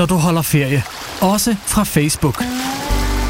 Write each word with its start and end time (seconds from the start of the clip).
når 0.00 0.06
du 0.06 0.14
holder 0.14 0.42
ferie. 0.42 0.82
Også 1.20 1.56
fra 1.66 1.84
Facebook. 1.84 2.44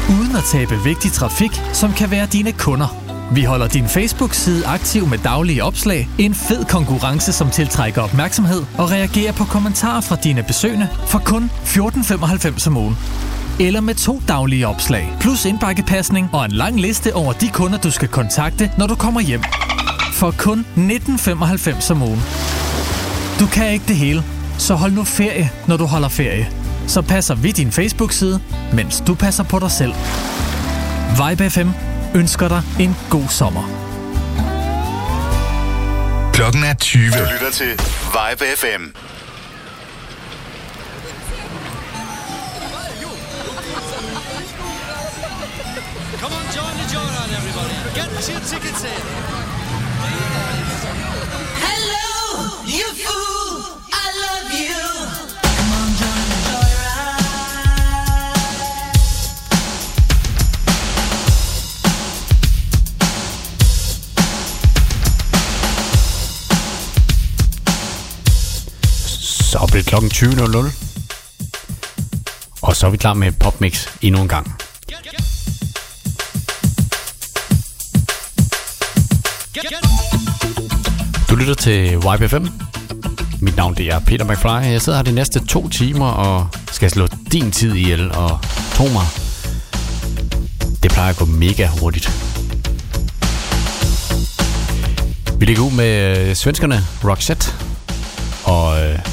Uden 0.09 0.35
at 0.35 0.43
tabe 0.43 0.83
vigtig 0.83 1.11
trafik, 1.11 1.51
som 1.73 1.93
kan 1.93 2.11
være 2.11 2.25
dine 2.25 2.51
kunder. 2.51 2.95
Vi 3.33 3.43
holder 3.43 3.67
din 3.67 3.87
Facebook-side 3.87 4.67
aktiv 4.67 5.07
med 5.07 5.17
daglige 5.17 5.63
opslag, 5.63 6.09
en 6.17 6.35
fed 6.35 6.65
konkurrence, 6.65 7.33
som 7.33 7.49
tiltrækker 7.49 8.01
opmærksomhed 8.01 8.63
og 8.77 8.91
reagerer 8.91 9.31
på 9.31 9.43
kommentarer 9.43 10.01
fra 10.01 10.15
dine 10.15 10.43
besøgende 10.43 10.87
for 11.07 11.19
kun 11.19 11.51
14,95 11.65 12.67
om 12.67 12.77
ugen. 12.77 12.97
Eller 13.59 13.81
med 13.81 13.95
to 13.95 14.21
daglige 14.27 14.67
opslag, 14.67 15.13
plus 15.19 15.45
indbakkepasning 15.45 16.29
og 16.33 16.45
en 16.45 16.51
lang 16.51 16.81
liste 16.81 17.15
over 17.15 17.33
de 17.33 17.49
kunder, 17.49 17.77
du 17.77 17.91
skal 17.91 18.07
kontakte, 18.07 18.71
når 18.77 18.87
du 18.87 18.95
kommer 18.95 19.21
hjem. 19.21 19.43
For 20.13 20.33
kun 20.37 20.65
19,95 20.77 21.91
om 21.91 22.01
ugen. 22.01 22.21
Du 23.39 23.45
kan 23.45 23.71
ikke 23.71 23.85
det 23.87 23.95
hele, 23.95 24.23
så 24.57 24.75
hold 24.75 24.91
nu 24.91 25.03
ferie, 25.03 25.51
når 25.67 25.77
du 25.77 25.85
holder 25.85 26.09
ferie. 26.09 26.60
Så 26.87 27.01
passer 27.01 27.35
vi 27.35 27.51
din 27.51 27.71
Facebook-side, 27.71 28.41
mens 28.73 29.03
du 29.07 29.15
passer 29.15 29.43
på 29.43 29.59
dig 29.59 29.71
selv. 29.71 29.93
Vibe 31.11 31.49
FM 31.49 31.69
ønsker 32.15 32.47
dig 32.47 32.63
en 32.79 32.95
god 33.09 33.27
sommer. 33.29 33.63
Klokken 36.33 36.63
er 36.63 36.73
20. 36.73 37.11
Du 37.11 37.17
lytter 37.31 37.51
til 37.51 37.71
Vibe 38.15 38.45
FM. 38.55 38.83
Come 46.21 46.33
on, 46.35 46.45
join 46.55 46.73
the 46.81 46.87
joyride, 46.93 47.31
everybody. 47.39 47.75
Get 47.95 48.29
your 48.29 48.39
tickets 48.51 48.83
in. 48.83 49.01
Hello, 51.65 52.65
you 52.65 52.85
fool! 53.05 53.40
Så 69.71 69.83
klokken 69.85 70.11
20.00. 70.13 70.57
Og 72.61 72.75
så 72.75 72.87
er 72.87 72.89
vi 72.89 72.97
klar 72.97 73.13
med 73.13 73.31
Popmix 73.31 73.87
endnu 74.01 74.21
en 74.21 74.27
gang. 74.27 74.55
Du 81.29 81.35
lytter 81.35 81.53
til 81.53 81.95
YPFM. 81.95 82.47
Mit 83.41 83.55
navn 83.55 83.75
det 83.75 83.87
er 83.87 83.99
Peter 83.99 84.25
McFly. 84.25 84.71
Jeg 84.71 84.81
sidder 84.81 84.97
her 84.97 85.03
de 85.03 85.11
næste 85.11 85.45
to 85.45 85.69
timer 85.69 86.07
og 86.07 86.47
skal 86.71 86.91
slå 86.91 87.07
din 87.31 87.51
tid 87.51 87.73
ihjel. 87.73 88.11
Og 88.11 88.39
tro 88.73 88.83
mig, 88.83 89.05
det 90.83 90.91
plejer 90.91 91.09
at 91.09 91.17
gå 91.17 91.25
mega 91.25 91.67
hurtigt. 91.67 92.11
Vi 95.39 95.45
ligger 95.45 95.63
ud 95.63 95.71
med 95.71 96.17
øh, 96.17 96.35
svenskerne 96.35 96.83
Roxette 97.03 97.51
og 98.43 98.83
øh, 98.83 99.10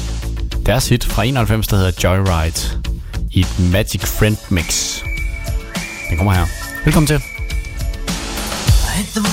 deres 0.69 0.89
hit 0.89 1.05
fra 1.05 1.23
91, 1.23 1.67
der 1.67 1.75
hedder 1.75 1.91
Joyride 2.03 2.81
i 3.31 3.39
et 3.39 3.59
Magic 3.71 4.01
Friend 4.01 4.37
Mix. 4.49 4.99
Den 6.09 6.17
kommer 6.17 6.33
her. 6.33 6.45
Velkommen 6.85 7.07
til. 7.07 7.15
I 7.15 7.19
hit 8.97 9.07
the 9.15 9.28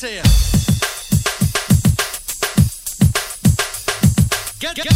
Here. 0.00 0.22
Get, 4.58 4.76
get, 4.76 4.86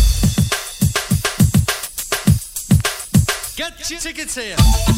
get 3.55 3.91
your 3.91 4.01
tickets 4.01 4.35
here. 4.35 4.94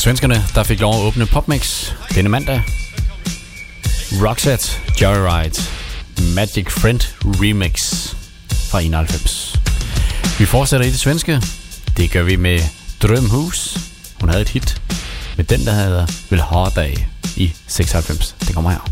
var 0.00 0.02
svenskerne, 0.02 0.44
der 0.54 0.62
fik 0.62 0.80
lov 0.80 0.94
at 0.94 1.00
åbne 1.00 1.26
PopMix 1.26 1.92
denne 2.14 2.28
mandag. 2.28 2.62
Rockset, 4.22 4.22
Roxette, 4.22 5.02
Joyride, 5.02 5.62
Magic 6.34 6.70
Friend 6.70 7.00
Remix 7.24 7.74
fra 8.70 8.80
91. 8.80 9.60
Vi 10.38 10.44
fortsætter 10.44 10.86
i 10.86 10.90
det 10.90 11.00
svenske. 11.00 11.42
Det 11.96 12.10
gør 12.10 12.22
vi 12.22 12.36
med 12.36 12.60
Drømhus. 13.02 13.78
Hun 14.20 14.28
havde 14.28 14.42
et 14.42 14.48
hit 14.48 14.82
med 15.36 15.44
den, 15.44 15.66
der 15.66 15.72
hedder 15.72 16.06
Vil 16.30 16.40
Hårdag 16.40 17.08
i 17.36 17.52
96. 17.66 18.36
Det 18.40 18.54
kommer 18.54 18.70
her. 18.70 18.89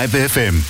Vibe 0.00 0.28
FM. 0.28 0.69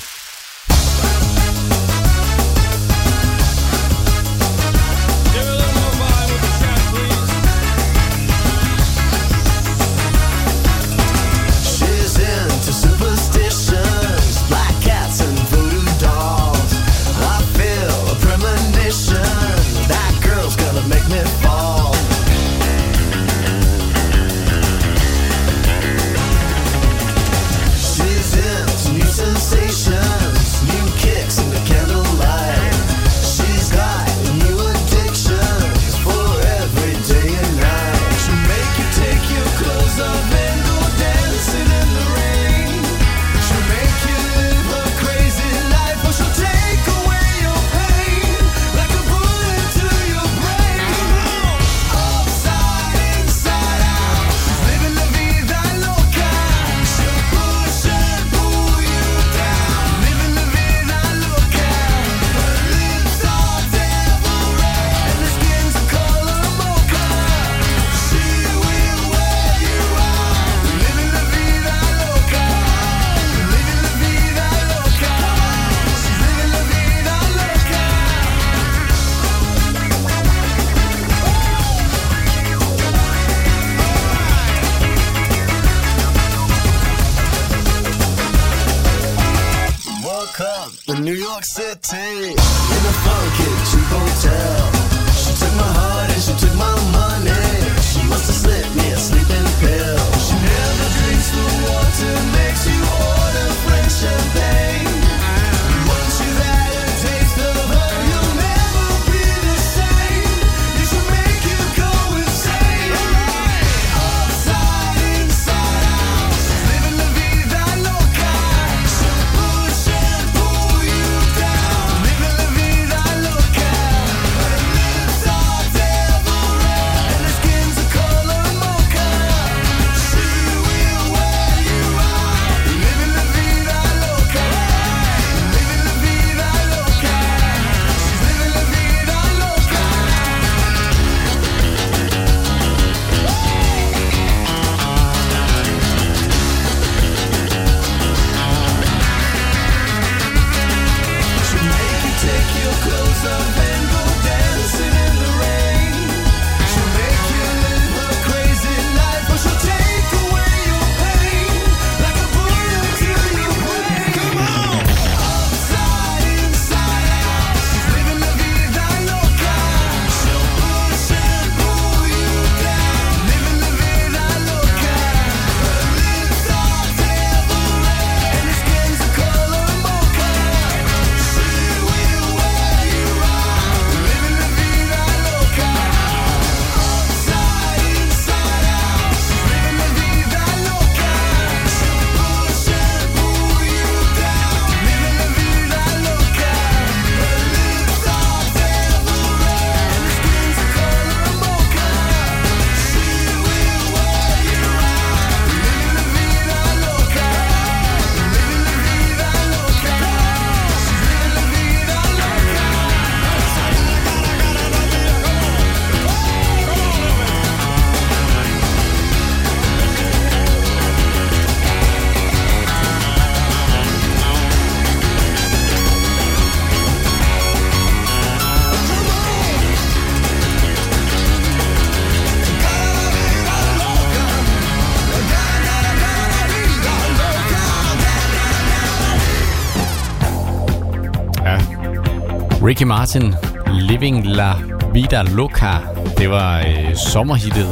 Ricky 242.70 242.84
Martin, 242.84 243.34
Living 243.66 244.26
La 244.26 244.54
Vida 244.92 245.22
Loca. 245.22 245.74
Det 246.18 246.30
var 246.30 246.58
øh, 246.58 246.96
sommerhittet 246.96 247.68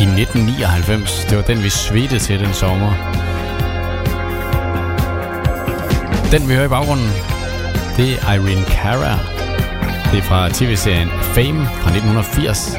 i 0.00 0.02
1999. 0.02 1.24
Det 1.24 1.36
var 1.36 1.42
den, 1.42 1.62
vi 1.62 1.68
svedte 1.68 2.18
til 2.18 2.40
den 2.40 2.52
sommer. 2.52 2.92
Den, 6.32 6.48
vi 6.48 6.54
hører 6.54 6.64
i 6.64 6.68
baggrunden, 6.68 7.06
det 7.96 8.12
er 8.12 8.32
Irene 8.32 8.64
Cara. 8.64 9.18
Det 10.10 10.18
er 10.18 10.22
fra 10.22 10.48
tv-serien 10.48 11.08
Fame 11.08 11.66
fra 11.66 11.90
1980. 11.90 12.76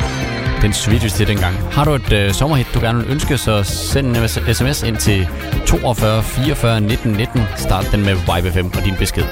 Den 0.61 0.73
svedte 0.73 1.09
til 1.09 1.27
dengang. 1.27 1.55
Har 1.71 1.85
du 1.85 1.91
et 1.91 2.11
øh, 2.11 2.31
sommerhit, 2.31 2.67
du 2.73 2.79
gerne 2.79 2.99
vil 2.99 3.11
ønske, 3.11 3.37
så 3.37 3.63
send 3.63 4.17
en 4.17 4.27
sms 4.53 4.83
ind 4.83 4.97
til 4.97 5.27
42 5.65 6.23
44 6.23 6.81
19 6.81 7.11
19. 7.11 7.41
Start 7.55 7.87
den 7.91 8.01
med 8.01 8.13
Vibe 8.13 8.51
5 8.51 8.65
og 8.65 8.85
din 8.85 8.95
besked. 8.99 9.23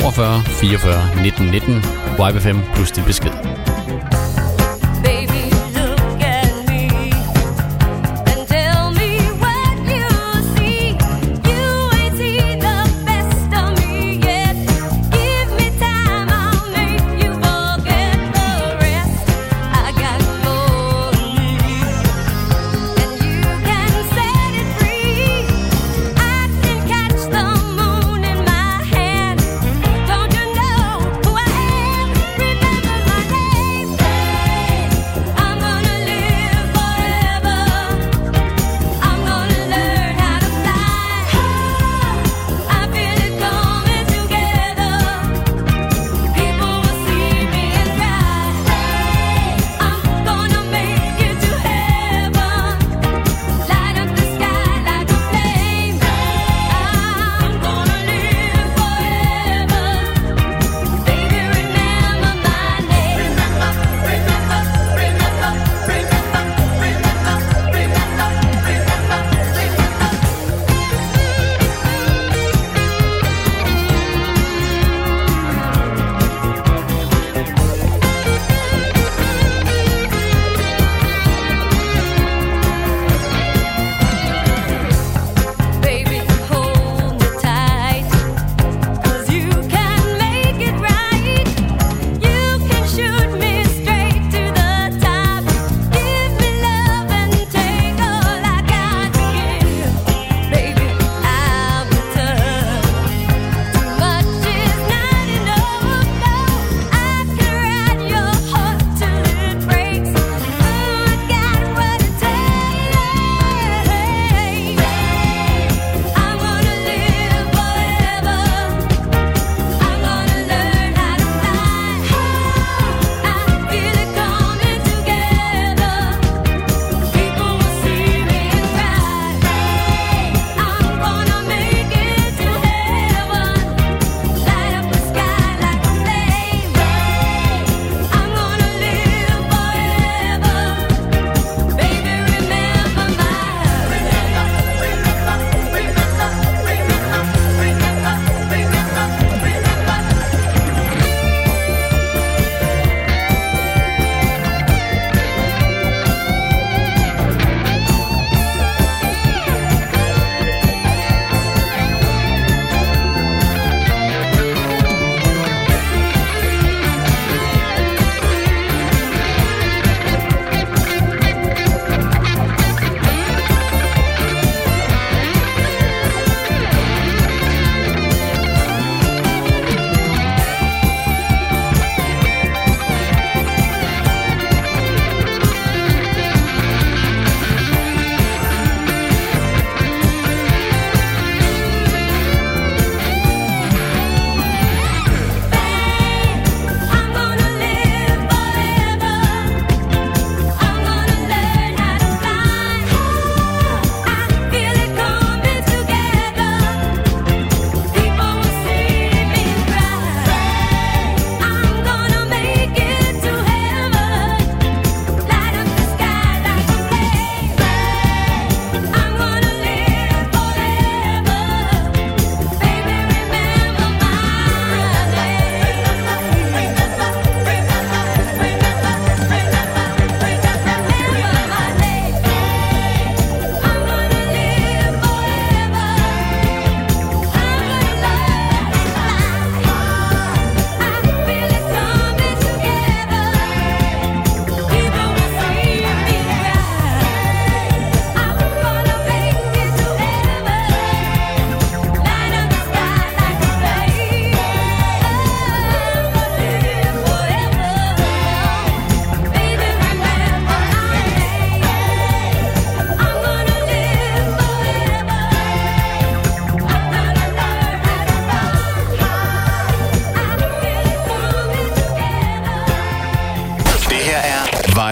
42 0.00 0.42
44 0.44 1.10
1919, 1.22 1.80
YBFM 2.18 2.56
plus 2.74 2.90
din 2.90 3.04
besked. 3.04 3.55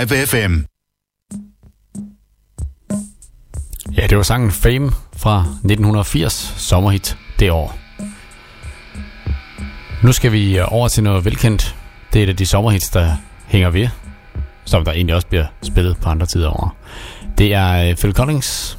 Live 0.05 0.27
FM. 0.27 0.65
Ja, 3.97 4.07
det 4.07 4.17
var 4.17 4.23
sangen 4.23 4.51
Fame 4.51 4.91
fra 5.17 5.41
1980, 5.41 6.55
sommerhit 6.57 7.17
det 7.39 7.51
år. 7.51 7.79
Nu 10.03 10.13
skal 10.13 10.33
vi 10.33 10.59
øh, 10.59 10.73
over 10.73 10.89
til 10.89 11.03
noget 11.03 11.25
velkendt. 11.25 11.77
Det 12.13 12.19
er 12.19 12.23
et 12.25 12.29
af 12.29 12.37
de 12.37 12.47
sommerhits, 12.47 12.91
der 12.91 13.17
hænger 13.47 13.71
ved, 13.71 13.89
som 14.65 14.85
der 14.85 14.93
egentlig 14.93 15.15
også 15.15 15.27
bliver 15.27 15.47
spillet 15.63 15.97
på 15.97 16.09
andre 16.09 16.27
tider 16.27 16.49
over. 16.49 16.77
Det 17.39 17.55
er 17.55 17.89
øh, 17.89 17.97
Phil 17.97 18.15
Collins. 18.15 18.79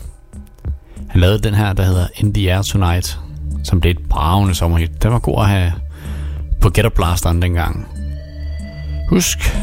Han 1.09 1.21
lavede 1.21 1.39
den 1.39 1.53
her, 1.53 1.73
der 1.73 1.83
hedder 1.83 2.07
In 2.15 2.33
the 2.33 2.53
Air 2.53 2.61
Tonight, 2.61 3.19
som 3.63 3.81
blev 3.81 3.91
et 3.91 4.09
bravende 4.09 4.55
sommerhit. 4.55 5.03
Den 5.03 5.11
var 5.11 5.19
god 5.19 5.41
at 5.41 5.49
have 5.49 5.73
på 6.61 6.69
Get 6.69 6.85
Up 6.85 6.93
Blasteren 6.93 7.41
dengang. 7.41 7.87
Husk, 9.09 9.55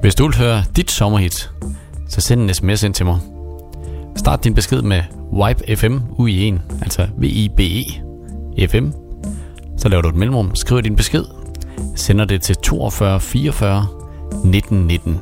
hvis 0.00 0.14
du 0.14 0.26
vil 0.26 0.36
høre 0.36 0.64
dit 0.76 0.90
sommerhit, 0.90 1.50
så 2.08 2.20
send 2.20 2.40
en 2.40 2.54
sms 2.54 2.82
ind 2.82 2.94
til 2.94 3.06
mig. 3.06 3.18
Start 4.16 4.44
din 4.44 4.54
besked 4.54 4.82
med 4.82 5.02
Vibe 5.32 5.76
FM 5.76 5.96
UI1, 5.96 6.82
altså 6.82 7.06
V-I-B-E 7.16 8.68
FM. 8.68 8.90
Så 9.78 9.88
laver 9.88 10.02
du 10.02 10.08
et 10.08 10.14
mellemrum, 10.14 10.54
skriver 10.54 10.80
din 10.80 10.96
besked, 10.96 11.24
sender 11.96 12.24
det 12.24 12.42
til 12.42 12.56
42 12.56 13.20
44 13.20 13.86
19 14.44 14.86
19. 14.86 15.20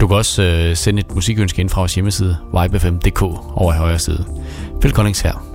Du 0.00 0.06
kan 0.06 0.16
også 0.16 0.42
øh, 0.42 0.76
sende 0.76 1.00
et 1.00 1.14
musikønske 1.14 1.60
ind 1.60 1.68
fra 1.68 1.80
vores 1.80 1.94
hjemmeside, 1.94 2.36
vibefm.dk 2.60 3.22
over 3.22 3.74
i 3.74 3.76
højre 3.76 3.98
side. 3.98 4.24
Phil 4.80 4.92
Collins 4.92 5.20
her. 5.20 5.51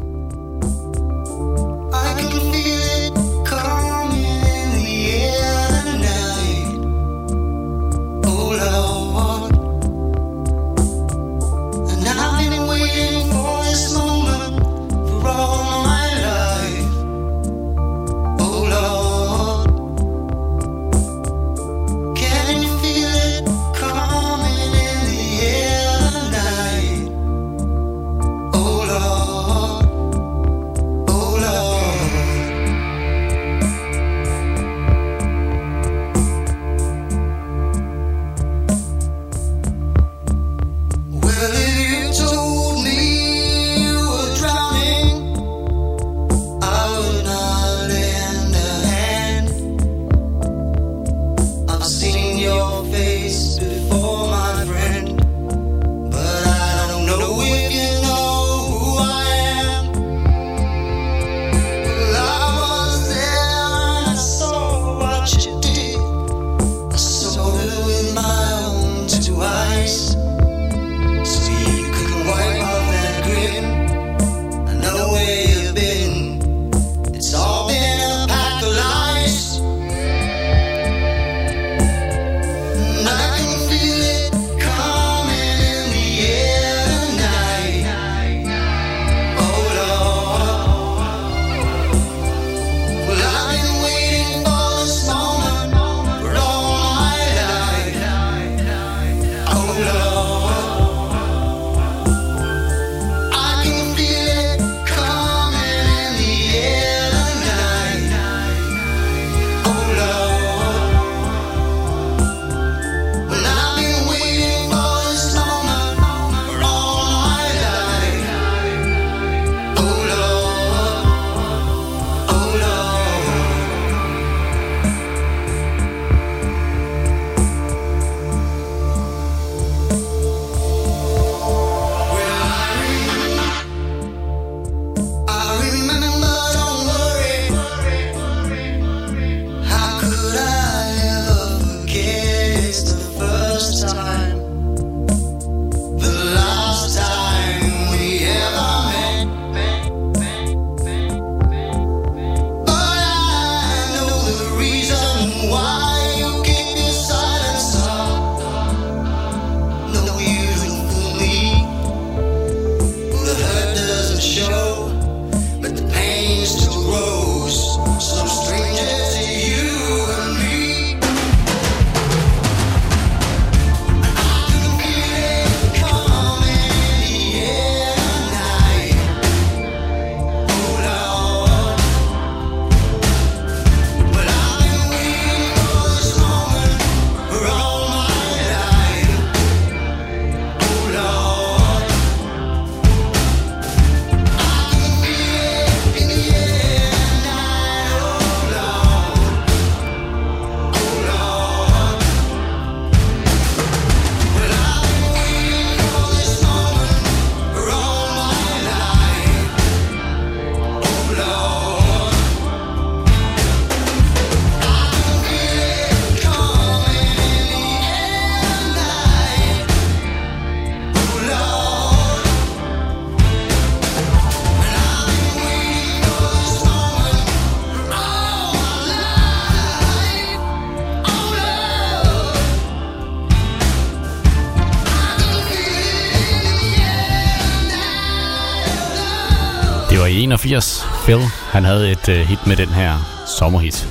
81. 240.47 240.85
Phil, 241.03 241.19
han 241.51 241.65
havde 241.65 241.91
et 241.91 242.09
øh, 242.09 242.19
hit 242.19 242.47
med 242.47 242.55
den 242.55 242.67
her 242.67 243.23
sommerhit. 243.39 243.87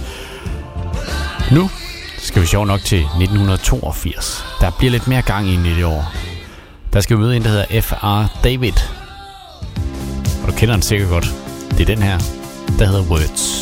Nu 1.53 1.71
skal 2.19 2.43
vi 2.43 2.47
sjov 2.47 2.67
nok 2.67 2.81
til 2.81 2.99
1982. 2.99 4.45
Der 4.61 4.71
bliver 4.71 4.91
lidt 4.91 5.09
mere 5.09 5.23
gang 5.23 5.49
ind 5.49 5.67
i 5.67 5.75
det 5.75 5.85
år. 5.85 6.13
Der 6.93 7.01
skal 7.01 7.17
vi 7.17 7.23
møde 7.23 7.37
en, 7.37 7.43
der 7.43 7.49
hedder 7.49 7.81
F.R. 7.81 8.41
David. 8.45 8.73
Og 10.43 10.49
du 10.49 10.53
kender 10.57 10.75
den 10.75 10.83
sikkert 10.83 11.09
godt. 11.09 11.35
Det 11.71 11.81
er 11.81 11.95
den 11.95 12.03
her, 12.03 12.19
der 12.79 12.87
hedder 12.87 13.03
Words. 13.03 13.56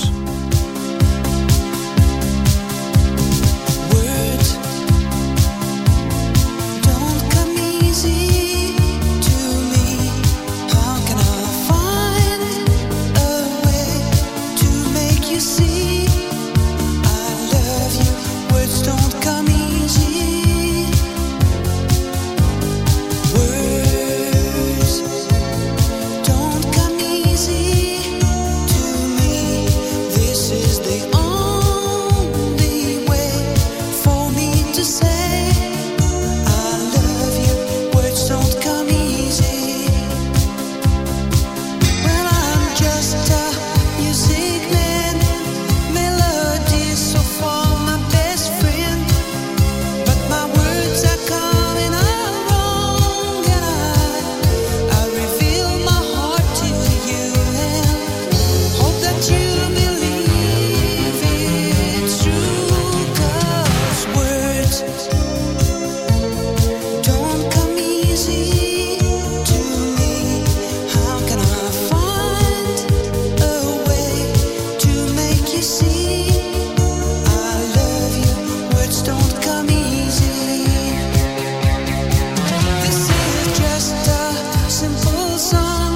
Oh. 85.57 85.94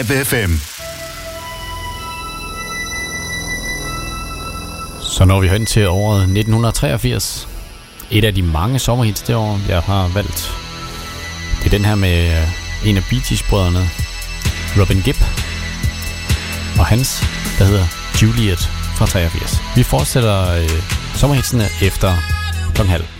Live 0.00 0.24
FM. 0.24 0.52
Så 5.02 5.24
når 5.24 5.40
vi 5.40 5.48
hen 5.48 5.66
til 5.66 5.88
året 5.88 6.22
1983. 6.22 7.48
Et 8.10 8.24
af 8.24 8.34
de 8.34 8.42
mange 8.42 8.78
sommerhits 8.78 9.22
det 9.22 9.36
år, 9.36 9.60
jeg 9.68 9.80
har 9.80 10.08
valgt. 10.14 10.52
Det 11.58 11.66
er 11.66 11.70
den 11.70 11.84
her 11.84 11.94
med 11.94 12.26
øh, 12.30 12.88
en 12.88 12.96
af 12.96 13.02
Bee 13.10 13.20
Gees-brødrene, 13.28 13.90
Robin 14.80 15.02
Gibb. 15.02 15.18
Og 16.78 16.86
hans, 16.86 17.20
der 17.58 17.64
hedder 17.64 17.86
Juliet 18.22 18.60
fra 18.96 19.06
83. 19.06 19.60
Vi 19.76 19.82
fortsætter 19.82 20.50
øh, 20.50 20.70
sommerhitsene 21.14 21.64
efter 21.82 22.16
kl. 22.74 22.82
halv. 22.82 23.19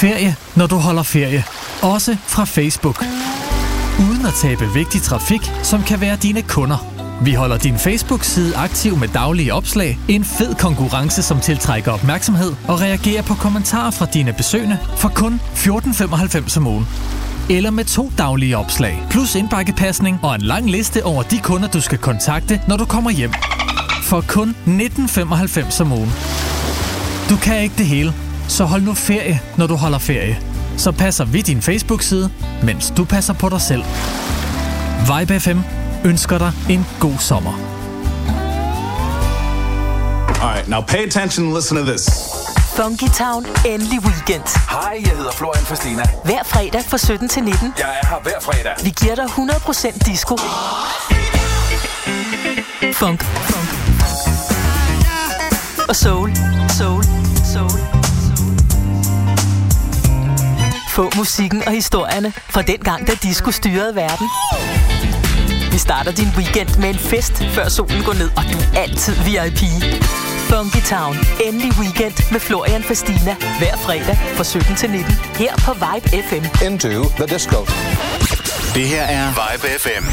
Ferie, 0.00 0.36
når 0.56 0.66
du 0.66 0.76
holder 0.76 1.02
ferie. 1.02 1.44
Også 1.82 2.16
fra 2.26 2.44
Facebook. 2.44 3.04
Uden 4.00 4.26
at 4.26 4.34
tabe 4.34 4.72
vigtig 4.74 5.02
trafik, 5.02 5.40
som 5.62 5.82
kan 5.82 6.00
være 6.00 6.16
dine 6.16 6.42
kunder. 6.42 6.86
Vi 7.22 7.32
holder 7.34 7.58
din 7.58 7.78
Facebook-side 7.78 8.56
aktiv 8.56 8.96
med 8.96 9.08
daglige 9.08 9.54
opslag, 9.54 9.98
en 10.08 10.24
fed 10.24 10.54
konkurrence, 10.54 11.22
som 11.22 11.40
tiltrækker 11.40 11.92
opmærksomhed 11.92 12.52
og 12.68 12.80
reagerer 12.80 13.22
på 13.22 13.34
kommentarer 13.34 13.90
fra 13.90 14.06
dine 14.06 14.32
besøgende 14.32 14.78
for 14.96 15.08
kun 15.08 15.40
14,95 15.54 16.58
om 16.58 16.66
ugen. 16.66 16.86
Eller 17.50 17.70
med 17.70 17.84
to 17.84 18.12
daglige 18.18 18.56
opslag, 18.56 19.02
plus 19.10 19.34
indbakkepasning 19.34 20.20
og 20.22 20.34
en 20.34 20.42
lang 20.42 20.70
liste 20.70 21.04
over 21.04 21.22
de 21.22 21.38
kunder, 21.38 21.68
du 21.68 21.80
skal 21.80 21.98
kontakte, 21.98 22.60
når 22.68 22.76
du 22.76 22.84
kommer 22.84 23.10
hjem. 23.10 23.32
For 24.02 24.24
kun 24.28 24.56
19,95 24.66 25.82
om 25.82 25.92
ugen. 25.92 26.12
Du 27.30 27.36
kan 27.36 27.62
ikke 27.62 27.74
det 27.78 27.86
hele, 27.86 28.14
så 28.50 28.64
hold 28.64 28.82
nu 28.82 28.94
ferie, 28.94 29.40
når 29.56 29.66
du 29.66 29.76
holder 29.76 29.98
ferie. 29.98 30.40
Så 30.76 30.92
passer 30.92 31.24
vi 31.24 31.42
din 31.42 31.62
Facebook-side, 31.62 32.30
mens 32.62 32.92
du 32.96 33.04
passer 33.04 33.34
på 33.34 33.48
dig 33.48 33.60
selv. 33.60 33.84
Vibe 35.00 35.40
FM 35.40 35.58
ønsker 36.04 36.38
dig 36.38 36.52
en 36.70 36.86
god 37.00 37.18
sommer. 37.18 37.52
All 40.42 40.54
right, 40.54 40.68
now 40.68 40.80
pay 40.80 41.06
attention 41.06 41.46
and 41.46 41.54
listen 41.56 41.76
to 41.76 41.84
this. 41.84 42.08
Funky 42.76 43.08
Town, 43.14 43.46
endelig 43.66 44.00
weekend. 44.04 44.42
Hej, 44.70 45.00
jeg 45.04 45.16
hedder 45.16 45.32
Florian 45.32 45.64
Fastina. 45.64 46.02
Hver 46.24 46.42
fredag 46.44 46.84
fra 46.88 46.98
17 46.98 47.28
til 47.28 47.42
19. 47.42 47.72
Jeg 47.78 47.84
er 48.02 48.06
her 48.06 48.20
hver 48.22 48.40
fredag. 48.40 48.72
Vi 48.84 48.90
giver 49.00 49.14
dig 49.14 49.24
100% 49.24 49.98
disco. 50.06 50.36
Funk. 52.92 53.24
Funk. 53.24 53.68
Og 55.88 55.96
soul. 55.96 56.36
Soul. 56.68 57.04
Soul. 57.44 57.99
Få 60.94 61.10
musikken 61.16 61.62
og 61.66 61.72
historierne 61.72 62.32
fra 62.32 62.62
den 62.62 62.78
gang, 62.78 63.06
da 63.06 63.12
disco 63.22 63.50
styrede 63.50 63.94
verden. 63.94 64.26
Vi 65.72 65.78
starter 65.78 66.12
din 66.12 66.28
weekend 66.36 66.78
med 66.78 66.88
en 66.88 66.98
fest, 66.98 67.44
før 67.54 67.68
solen 67.68 68.02
går 68.02 68.12
ned, 68.12 68.30
og 68.36 68.42
du 68.52 68.58
er 68.58 68.82
altid 68.82 69.14
VIP. 69.14 69.62
Funky 70.50 70.82
Town. 70.94 71.16
Endelig 71.46 71.72
weekend 71.80 72.32
med 72.32 72.40
Florian 72.40 72.82
Fastina. 72.82 73.36
Hver 73.58 73.76
fredag 73.76 74.16
fra 74.36 74.44
17 74.44 74.76
til 74.76 74.90
19. 74.90 75.12
Her 75.12 75.52
på 75.56 75.72
Vibe 75.72 76.08
FM. 76.28 76.64
Into 76.66 77.04
the 77.18 77.26
disco. 77.34 77.58
Det 78.74 78.86
her 78.88 79.02
er 79.02 79.26
Vibe 79.28 79.66
FM. 79.82 80.04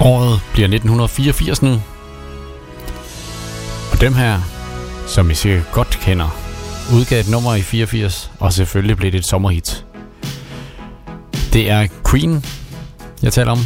Året 0.00 0.40
bliver 0.52 0.66
1984 0.66 1.62
nu. 1.62 1.82
Og 3.92 4.00
dem 4.00 4.14
her, 4.14 4.57
som 5.08 5.30
I 5.30 5.34
sikkert 5.34 5.72
godt 5.72 5.98
kender, 6.02 6.28
udgav 6.94 7.20
et 7.20 7.28
nummer 7.28 7.54
i 7.54 7.62
84, 7.62 8.30
og 8.40 8.52
selvfølgelig 8.52 8.96
blev 8.96 9.12
det 9.12 9.18
et 9.18 9.26
sommerhit. 9.26 9.84
Det 11.52 11.70
er 11.70 11.88
Queen, 12.10 12.44
jeg 13.22 13.32
taler 13.32 13.50
om. 13.50 13.58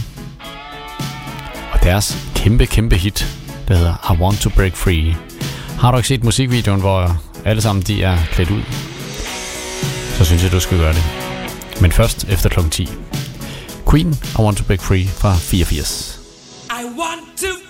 Og 1.73 1.83
deres 1.83 2.17
kæmpe, 2.35 2.67
kæmpe 2.67 2.97
hit, 2.97 3.39
der 3.69 3.77
hedder 3.77 4.15
I 4.15 4.23
Want 4.23 4.41
To 4.41 4.51
Break 4.51 4.77
Free. 4.77 5.17
Har 5.81 5.91
du 5.91 5.97
ikke 5.97 6.09
set 6.09 6.25
musikvideoen, 6.25 6.81
hvor 6.81 7.17
alle 7.45 7.63
sammen 7.63 7.83
de 7.83 8.03
er 8.03 8.19
klædt 8.33 8.51
ud? 8.51 8.63
Så 10.19 10.25
synes 10.25 10.43
jeg, 10.43 10.53
du 10.53 10.61
skal 10.61 10.79
gøre 10.79 10.93
det. 10.93 11.05
Men 11.81 11.93
først 11.93 12.25
efter 12.29 12.49
kl. 12.49 12.61
10. 12.71 12.89
Queen, 13.91 14.15
I 14.39 14.43
Want 14.43 14.59
To 14.59 14.65
Break 14.65 14.81
Free 14.81 15.07
fra 15.07 15.35
84. 15.35 16.21
I 16.71 16.85
want 16.85 17.39
to 17.39 17.62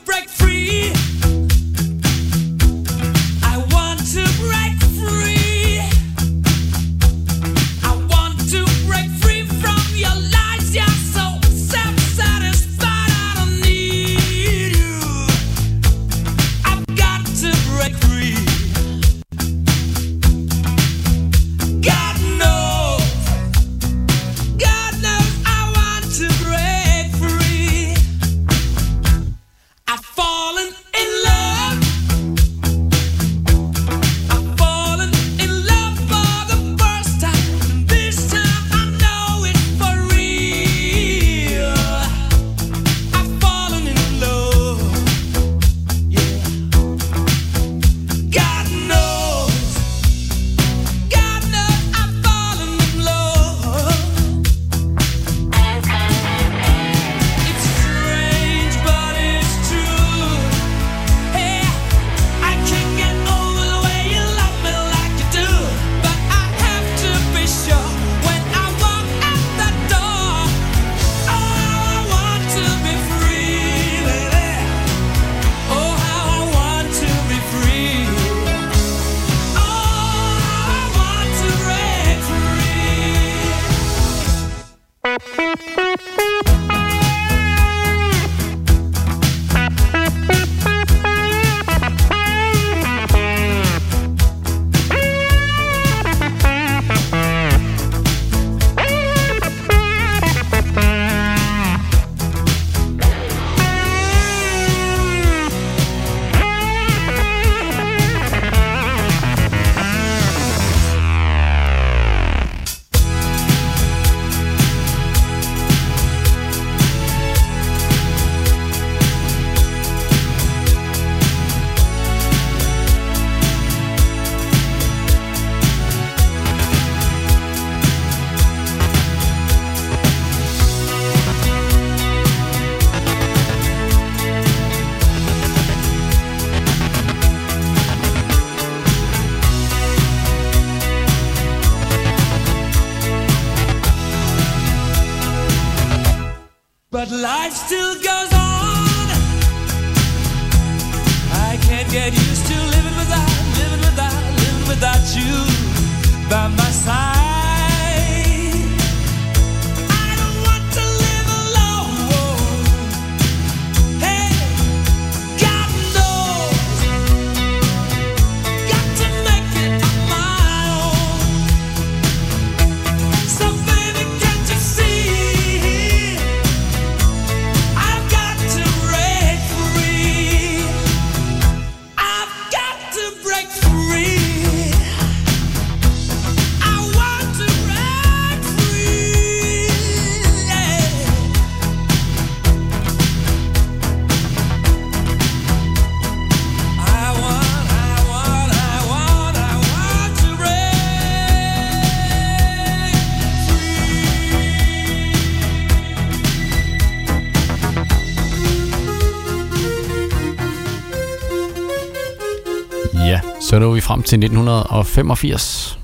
nu 213.63 213.71
er 213.71 213.75
vi 213.75 213.81
frem 213.81 214.03
til 214.03 214.17
1985. 214.17 215.79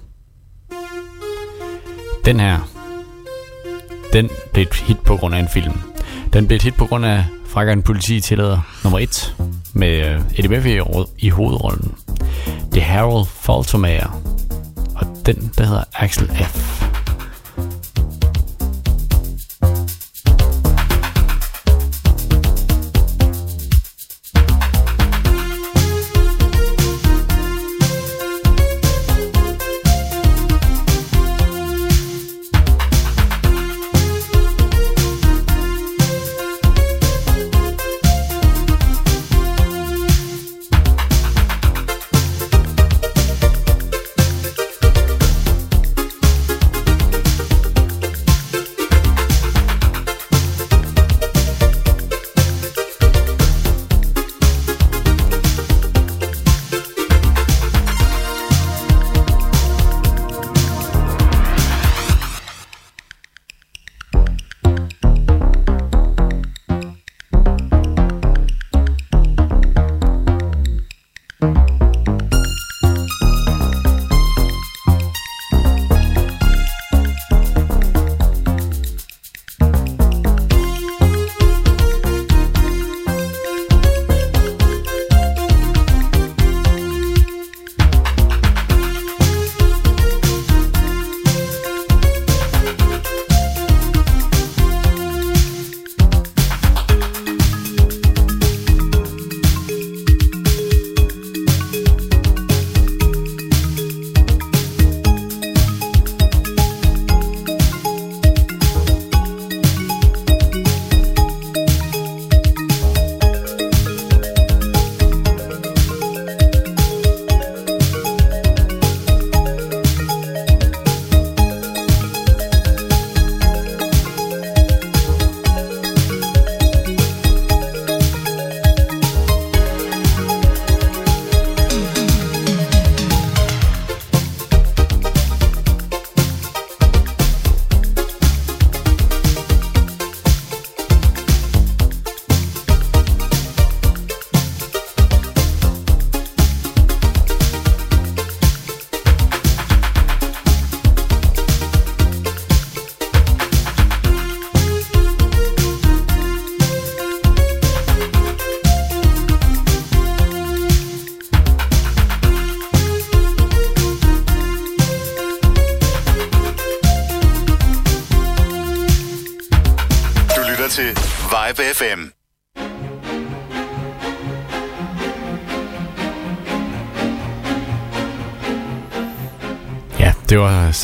Den 2.24 2.40
her, 2.40 2.58
den 4.12 4.30
blev 4.52 4.62
et 4.62 4.74
hit 4.74 4.98
på 4.98 5.16
grund 5.16 5.34
af 5.34 5.38
en 5.38 5.48
film. 5.48 5.72
Den 6.32 6.46
blev 6.46 6.56
et 6.56 6.62
hit 6.62 6.74
på 6.74 6.86
grund 6.86 7.06
af 7.06 7.24
Frakker 7.46 7.72
en 7.72 7.82
politi 7.82 8.20
tillader 8.20 8.60
nummer 8.84 8.98
1 8.98 9.36
med 9.72 10.06
øh, 10.06 10.20
Eddie 10.36 10.48
Murphy 10.48 10.80
i 10.80 11.26
i 11.26 11.28
hovedrollen. 11.28 11.94
Det 12.72 12.82
er 12.82 12.86
Harold 12.86 13.26
Faltermeyer. 13.26 14.22
Og 14.94 15.06
den, 15.26 15.52
der 15.58 15.64
hedder 15.64 15.84
Axel 15.94 16.28
F. 16.28 16.67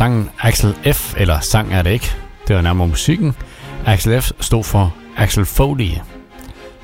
sangen 0.05 0.30
Axel 0.40 0.74
F, 0.92 1.14
eller 1.16 1.40
sang 1.40 1.72
er 1.72 1.82
det 1.82 1.90
ikke. 1.90 2.16
Det 2.48 2.57
var 2.57 2.62
nærmere 2.62 2.88
musikken. 2.88 3.34
Axel 3.86 4.22
F 4.22 4.30
stod 4.40 4.64
for 4.64 4.94
Axel 5.16 5.44
Foley. 5.44 5.90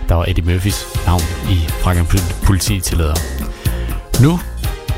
Der 0.08 0.14
var 0.14 0.24
Eddie 0.28 0.44
Murphys 0.44 0.86
navn 1.06 1.20
i 1.50 1.68
Frankrig 1.68 2.20
polititillader. 2.46 3.14
Nu 4.22 4.32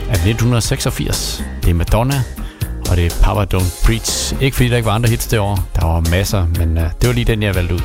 er 0.08 0.14
det 0.14 0.30
1986. 0.30 1.44
Det 1.62 1.70
er 1.70 1.74
Madonna, 1.74 2.22
og 2.90 2.96
det 2.96 3.06
er 3.06 3.10
Papa 3.22 3.56
Don't 3.56 3.86
Preach. 3.86 4.34
Ikke 4.42 4.56
fordi 4.56 4.68
der 4.68 4.76
ikke 4.76 4.86
var 4.86 4.94
andre 4.94 5.08
hits 5.08 5.26
det 5.26 5.38
år. 5.38 5.58
Der 5.76 5.86
var 5.86 6.00
masser, 6.10 6.46
men 6.58 6.78
øh, 6.78 6.84
det 7.00 7.08
var 7.08 7.14
lige 7.14 7.24
den, 7.24 7.42
jeg 7.42 7.54
valgte 7.54 7.74
ud. 7.74 7.80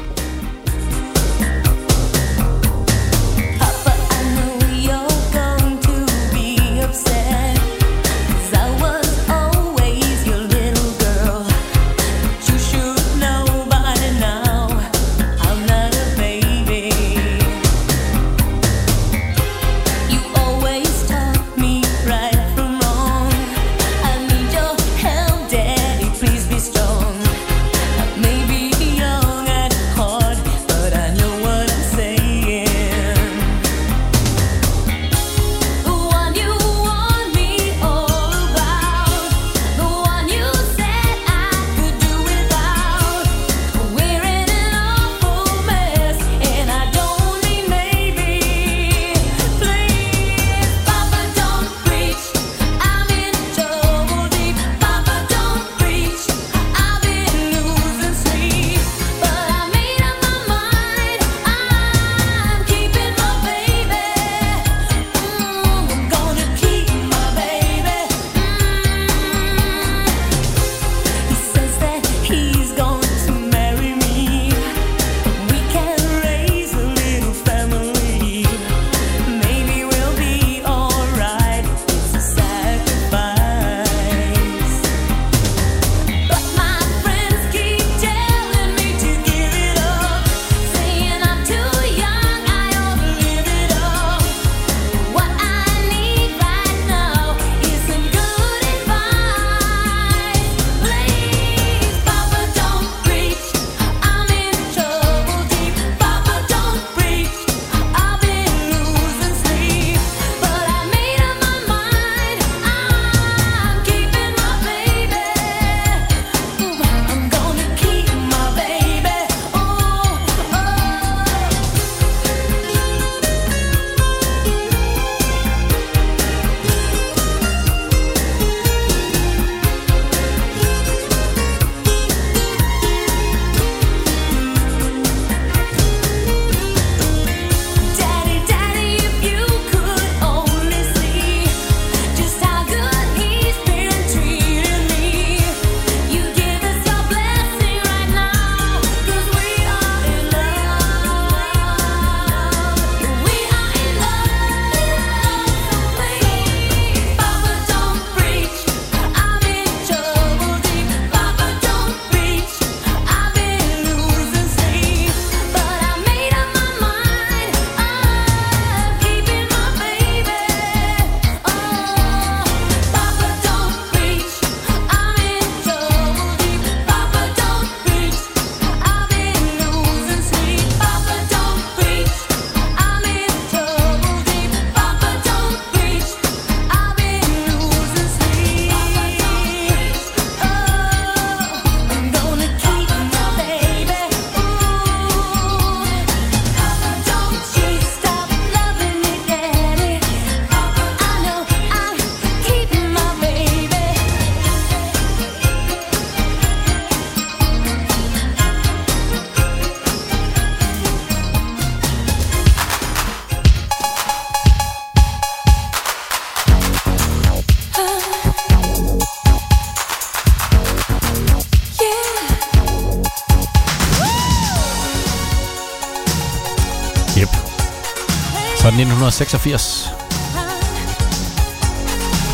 86. 229.18 229.89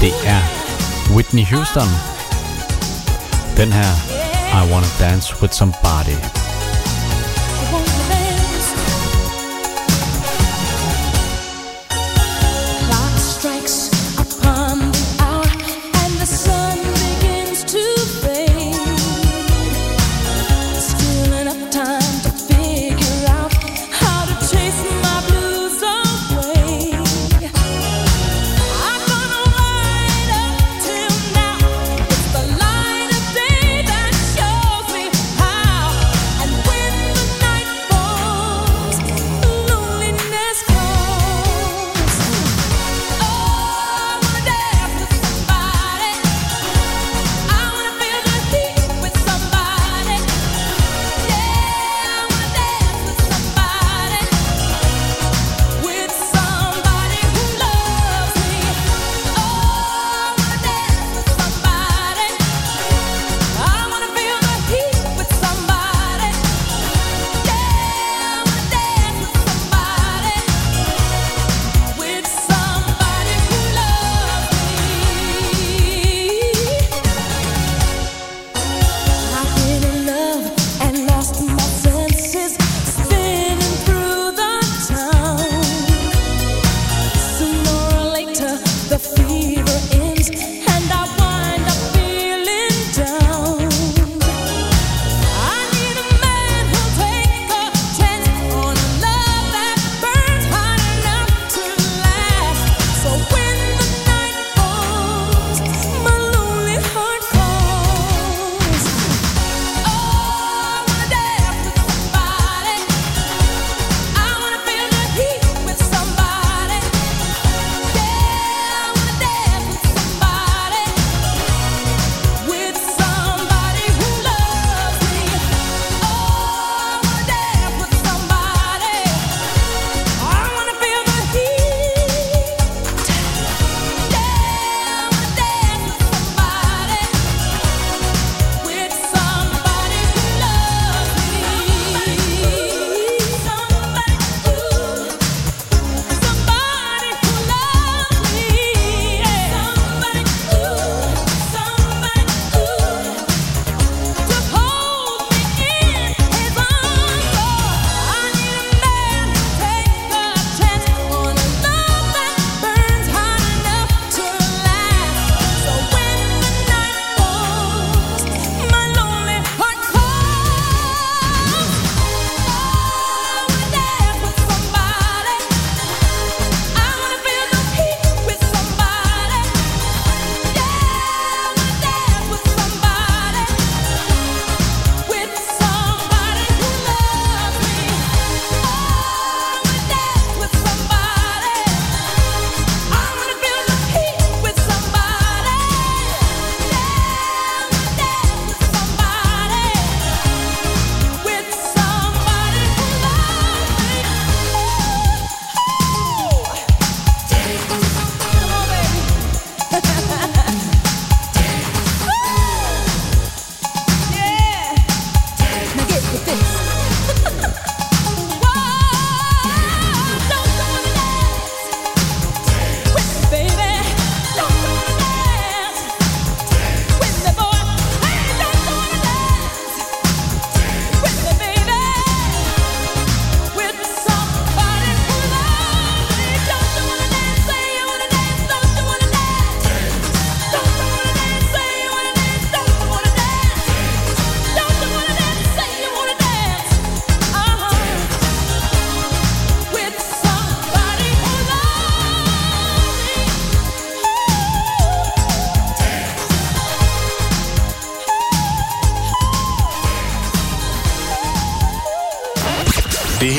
Det 0.01 0.13
er 0.25 0.41
Whitney 1.15 1.45
Houston. 1.45 1.87
Den 3.57 3.73
her, 3.73 3.91
I 4.53 4.71
Wanna 4.71 4.87
Dance 4.99 5.41
With 5.41 5.53
Somebody. 5.53 6.32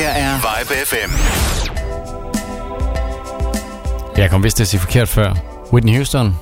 her 0.05 0.11
er 0.11 0.37
Vibe 0.37 0.75
FM. 0.87 1.13
Jeg 4.19 4.31
kom 4.31 4.43
vist 4.43 4.57
til 4.57 4.65
at 4.65 4.69
sige 4.69 4.81
forkert 4.81 5.09
før. 5.09 5.35
Whitney 5.73 5.95
Houston, 5.95 6.37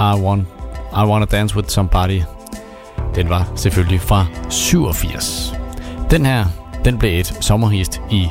I 0.00 0.20
want, 0.20 0.46
I 0.92 1.04
want 1.04 1.30
to 1.30 1.36
dance 1.36 1.56
with 1.56 1.68
somebody. 1.68 2.22
Den 3.14 3.28
var 3.28 3.52
selvfølgelig 3.56 4.00
fra 4.00 4.26
87. 4.50 5.54
Den 6.10 6.26
her, 6.26 6.44
den 6.84 6.98
blev 6.98 7.20
et 7.20 7.36
sommerhist 7.40 8.00
i 8.10 8.28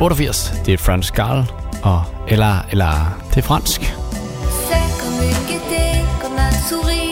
88. 0.00 0.52
Det 0.66 0.74
er 0.74 0.78
Franz 0.78 1.10
Gall 1.10 1.44
og 1.82 2.02
Eller 2.28 2.66
Eller. 2.70 3.18
Det 3.30 3.36
er 3.36 3.42
fransk. 3.42 3.80
C'est 3.80 5.00
comme 5.00 5.20
une 5.20 5.48
gaieté, 5.48 6.04
comme 6.22 6.38
un 6.38 6.52
sourire. 6.68 7.05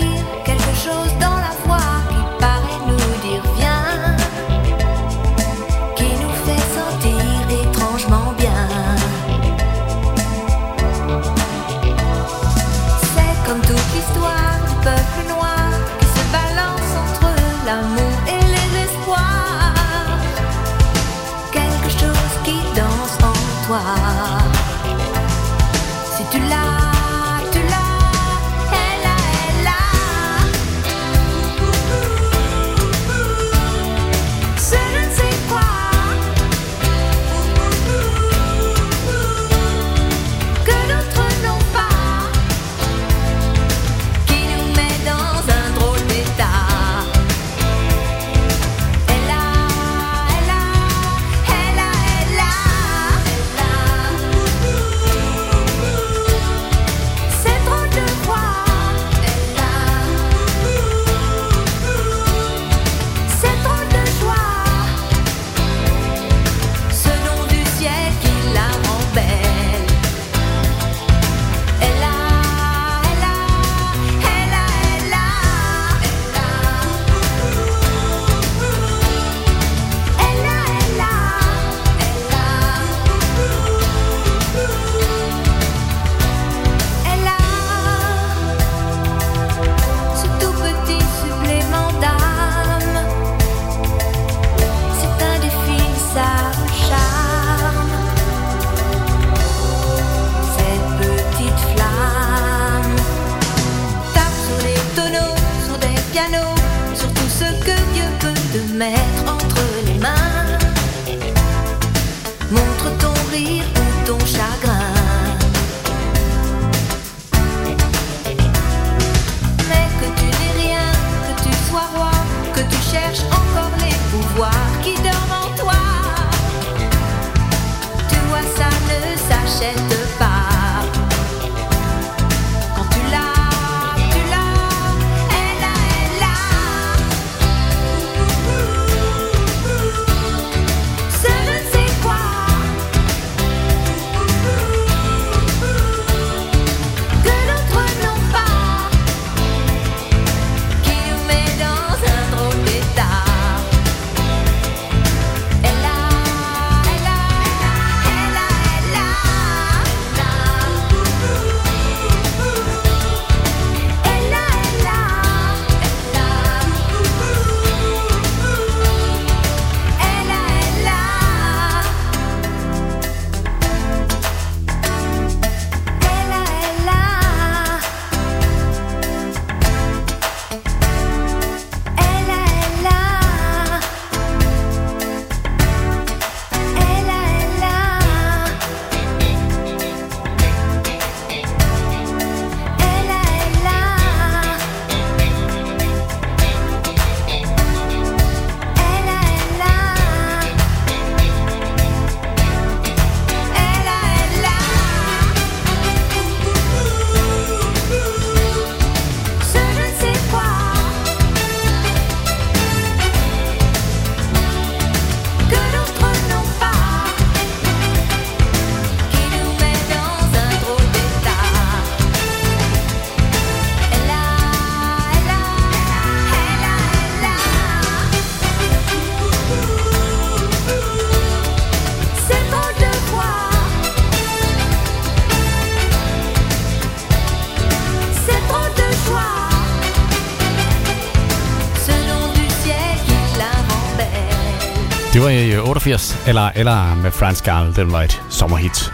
1985, 245.85 246.29
eller, 246.29 246.51
eller 246.55 246.95
med 247.03 247.11
Franz 247.11 247.43
Garl, 247.43 247.77
den 247.77 247.93
var 247.93 248.03
et 248.03 248.23
sommerhit. 248.31 248.93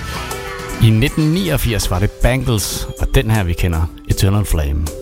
I 0.82 0.90
1989 0.90 1.90
var 1.90 1.98
det 1.98 2.10
Bangles, 2.10 2.88
og 3.00 3.14
den 3.14 3.30
her 3.30 3.44
vi 3.44 3.52
kender, 3.52 3.86
Eternal 4.08 4.44
Flame. 4.44 4.99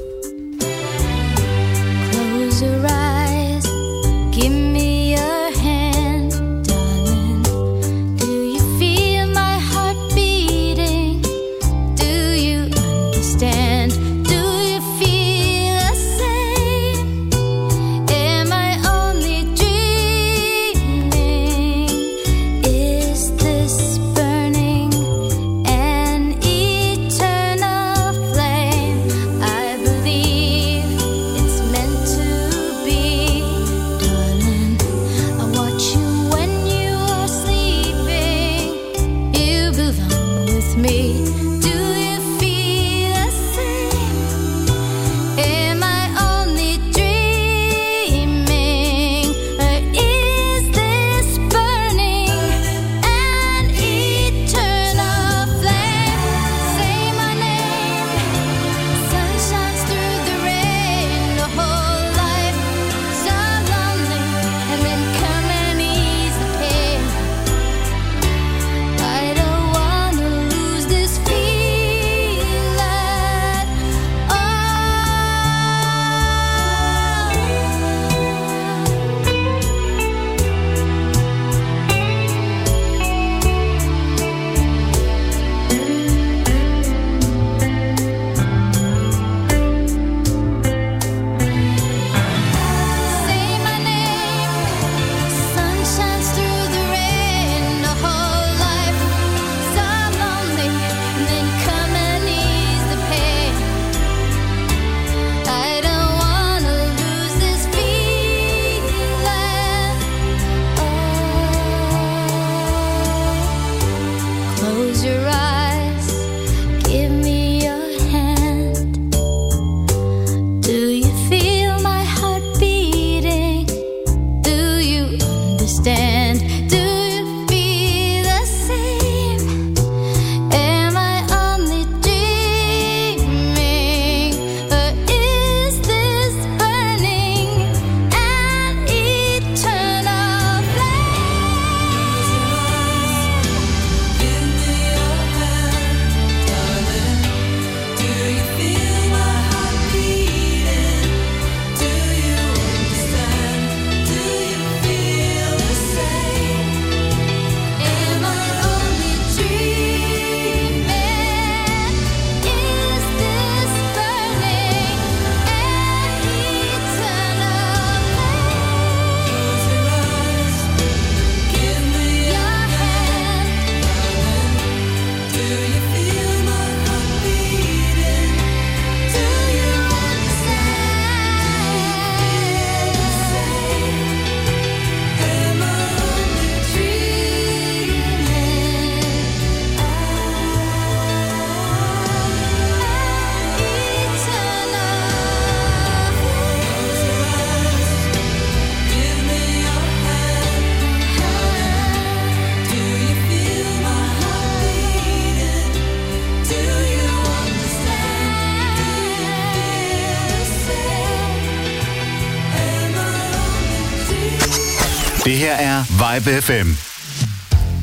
Live 216.19 216.43
FM. 216.43 216.77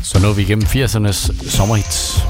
Så 0.03 0.19
nåede 0.19 0.35
vi 0.35 0.41
igennem 0.41 0.65
80'ernes 0.65 1.49
sommerhits. 1.49 2.21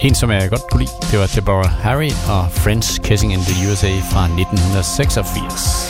En, 0.00 0.14
som 0.14 0.30
jeg 0.30 0.50
godt 0.50 0.62
kunne 0.70 0.80
lide, 0.80 0.92
det 1.10 1.18
var 1.18 1.26
Deborah 1.26 1.70
Harry 1.70 2.10
og 2.28 2.52
Friends 2.52 3.00
Kissing 3.04 3.32
in 3.32 3.40
the 3.40 3.70
USA 3.70 3.90
fra 4.12 4.24
1986. 4.24 5.85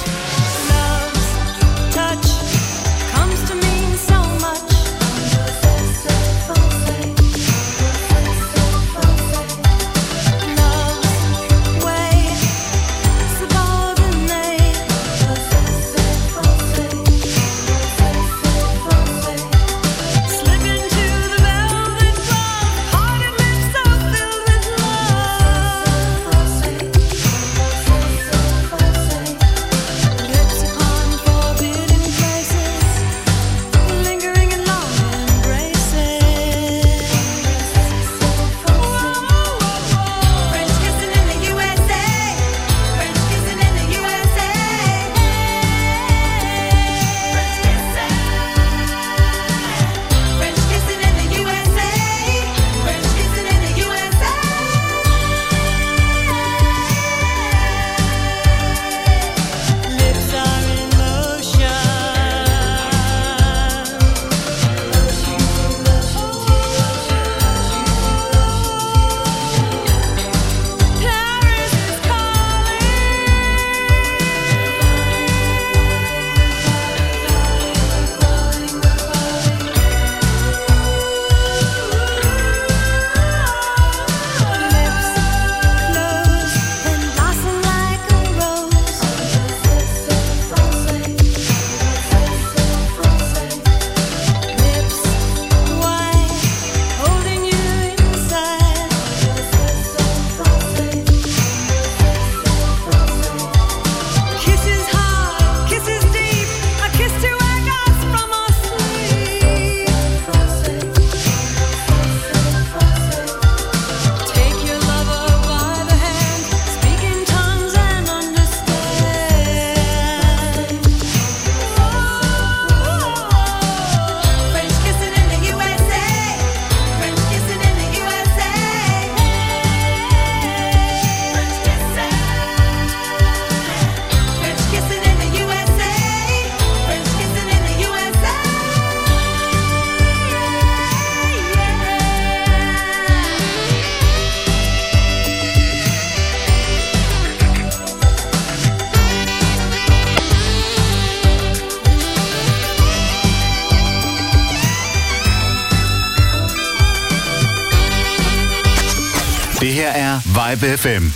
Det 159.67 159.75
her 159.75 159.91
er 159.91 160.21
Vibe 160.25 160.77
FM. 160.77 161.13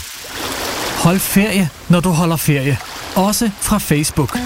Hold 1.02 1.18
ferie, 1.18 1.68
når 1.88 2.00
du 2.00 2.08
holder 2.08 2.36
ferie. 2.36 2.78
Også 3.16 3.50
fra 3.60 3.78
Facebook. 3.78 4.38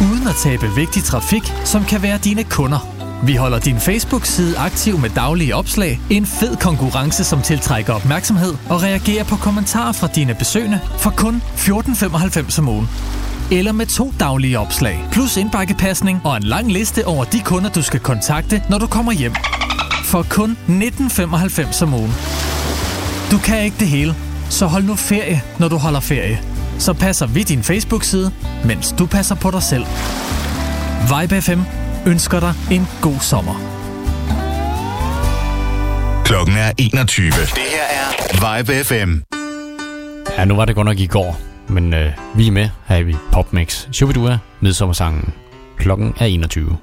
Uden 0.00 0.28
at 0.28 0.34
tabe 0.42 0.74
vigtig 0.74 1.04
trafik, 1.04 1.52
som 1.64 1.84
kan 1.84 2.02
være 2.02 2.18
dine 2.18 2.44
kunder. 2.44 2.88
Vi 3.24 3.34
holder 3.34 3.58
din 3.58 3.80
Facebook-side 3.80 4.58
aktiv 4.58 4.98
med 4.98 5.10
daglige 5.10 5.54
opslag, 5.54 6.00
en 6.10 6.26
fed 6.26 6.56
konkurrence, 6.56 7.24
som 7.24 7.42
tiltrækker 7.42 7.92
opmærksomhed 7.92 8.54
og 8.68 8.82
reagerer 8.82 9.24
på 9.24 9.36
kommentarer 9.36 9.92
fra 9.92 10.08
dine 10.14 10.34
besøgende 10.34 10.80
for 10.98 11.10
kun 11.10 11.42
14,95 11.56 12.58
om 12.58 12.68
ugen. 12.68 12.88
Eller 13.50 13.72
med 13.72 13.86
to 13.86 14.12
daglige 14.20 14.58
opslag, 14.58 15.04
plus 15.12 15.36
indbakkepasning 15.36 16.20
og 16.24 16.36
en 16.36 16.42
lang 16.42 16.72
liste 16.72 17.06
over 17.06 17.24
de 17.24 17.40
kunder, 17.40 17.70
du 17.70 17.82
skal 17.82 18.00
kontakte, 18.00 18.62
når 18.70 18.78
du 18.78 18.86
kommer 18.86 19.12
hjem. 19.12 19.34
For 20.04 20.26
kun 20.30 20.56
19,95 20.68 21.82
om 21.82 21.94
ugen. 21.94 22.14
Du 23.30 23.38
kan 23.38 23.64
ikke 23.64 23.76
det 23.80 23.88
hele, 23.88 24.14
så 24.50 24.66
hold 24.66 24.84
nu 24.84 24.94
ferie, 24.96 25.42
når 25.58 25.68
du 25.68 25.76
holder 25.76 26.00
ferie. 26.00 26.40
Så 26.78 26.92
passer 26.92 27.26
vi 27.26 27.42
din 27.42 27.62
Facebook-side, 27.62 28.32
mens 28.64 28.94
du 28.98 29.06
passer 29.06 29.34
på 29.34 29.50
dig 29.50 29.62
selv. 29.62 29.84
Vibe 31.02 31.42
FM 31.42 31.60
ønsker 32.06 32.40
dig 32.40 32.54
en 32.70 32.88
god 33.00 33.20
sommer. 33.20 33.54
Klokken 36.24 36.56
er 36.56 36.72
21. 36.78 37.30
Det 37.30 37.36
her 37.56 37.82
er 37.90 38.58
Vibe 38.58 38.84
FM. 38.84 39.34
Ja, 40.38 40.44
nu 40.44 40.54
var 40.54 40.64
det 40.64 40.74
godt 40.74 40.84
nok 40.84 40.98
i 40.98 41.06
går, 41.06 41.40
men 41.68 41.94
øh, 41.94 42.12
vi 42.34 42.46
er 42.46 42.52
med 42.52 42.68
her 42.86 42.96
i 42.96 43.14
Popmix. 43.32 43.86
Shubidua, 43.92 44.38
midsommersangen. 44.60 45.34
Klokken 45.78 46.14
er 46.18 46.26
21. 46.26 46.76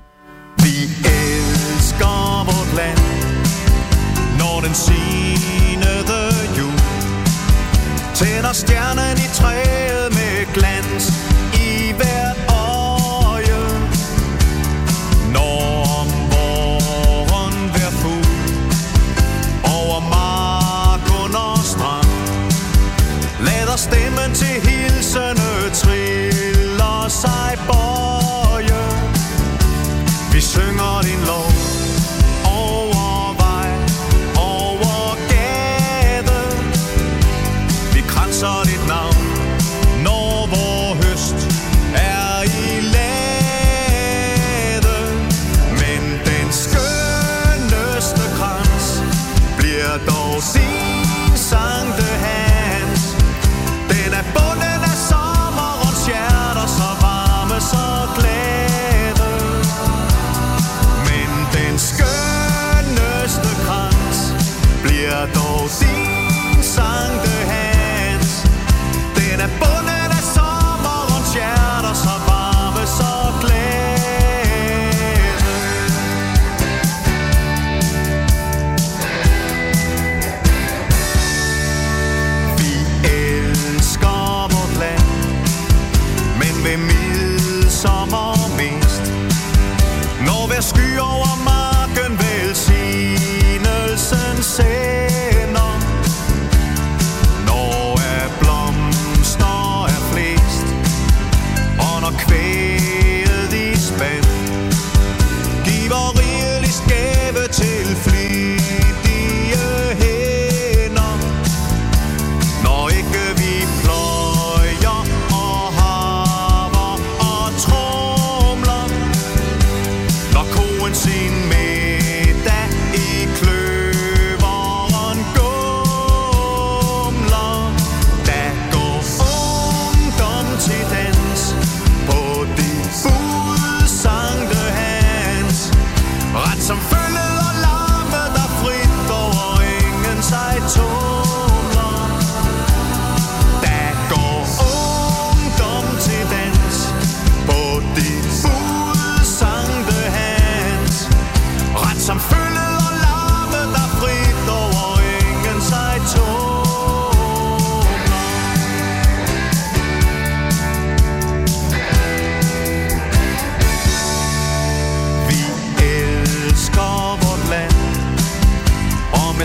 Vi 0.57 0.69
elsker 1.05 2.45
vort 2.45 2.75
land, 2.75 2.99
når 4.39 4.61
den 4.61 4.75
jul 4.75 5.54
tænder 8.15 8.53
stjernen 8.53 9.17
i 9.17 9.27
træet 9.33 9.84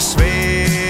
Sweet. 0.00 0.89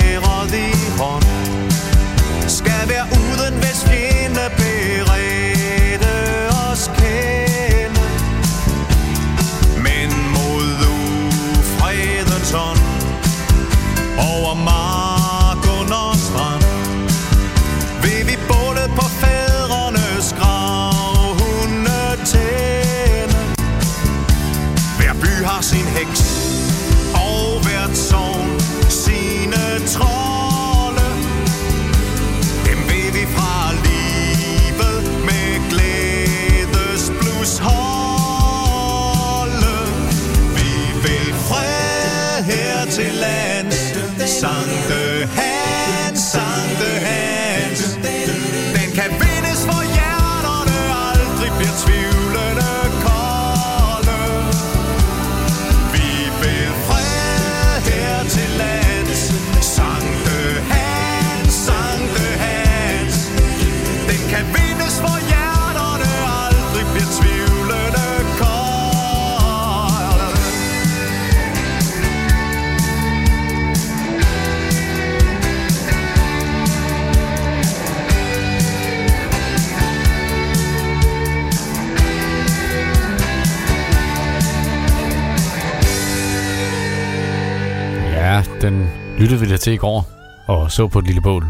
vi 89.40 89.48
det 89.48 89.60
til 89.60 89.72
i 89.72 89.76
går, 89.76 90.08
og 90.46 90.72
så 90.72 90.88
på 90.88 90.98
et 90.98 91.06
lille 91.06 91.20
bål, 91.20 91.46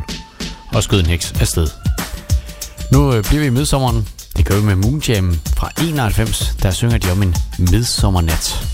og 0.74 0.82
skød 0.82 1.00
en 1.00 1.06
heks 1.06 1.32
afsted. 1.40 1.68
Nu 2.92 3.14
øh, 3.14 3.24
bliver 3.24 3.40
vi 3.40 3.46
i 3.46 3.50
midsommeren. 3.50 4.08
Det 4.36 4.46
gør 4.46 4.56
vi 4.60 4.66
med 4.66 4.76
Moonjam 4.76 5.38
fra 5.56 5.70
91, 5.82 6.56
der 6.62 6.70
synger 6.70 6.98
de 6.98 7.12
om 7.12 7.22
en 7.22 7.34
midsommernat. 7.58 8.69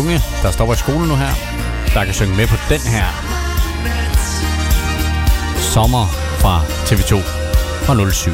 Unge, 0.00 0.22
der 0.42 0.50
stopper 0.50 0.74
i 0.74 0.76
skole 0.76 1.08
nu 1.08 1.16
her, 1.16 1.34
der 1.94 2.04
kan 2.04 2.14
synge 2.14 2.36
med 2.36 2.46
på 2.46 2.56
den 2.68 2.80
her 2.80 3.06
sommer 5.74 6.06
fra 6.38 6.62
TV2 6.88 7.14
fra 7.84 8.10
07. 8.10 8.30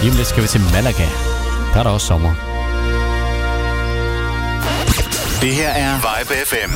Lige 0.00 0.10
om 0.10 0.16
lidt 0.16 0.28
skal 0.28 0.42
vi 0.42 0.48
til 0.48 0.60
Malaga. 0.60 1.08
Der 1.72 1.78
er 1.78 1.82
der 1.82 1.90
også 1.90 2.06
sommer. 2.06 2.34
Det 5.40 5.54
her 5.54 5.68
er 5.68 5.94
Vibe 5.96 6.34
FM. 6.50 6.72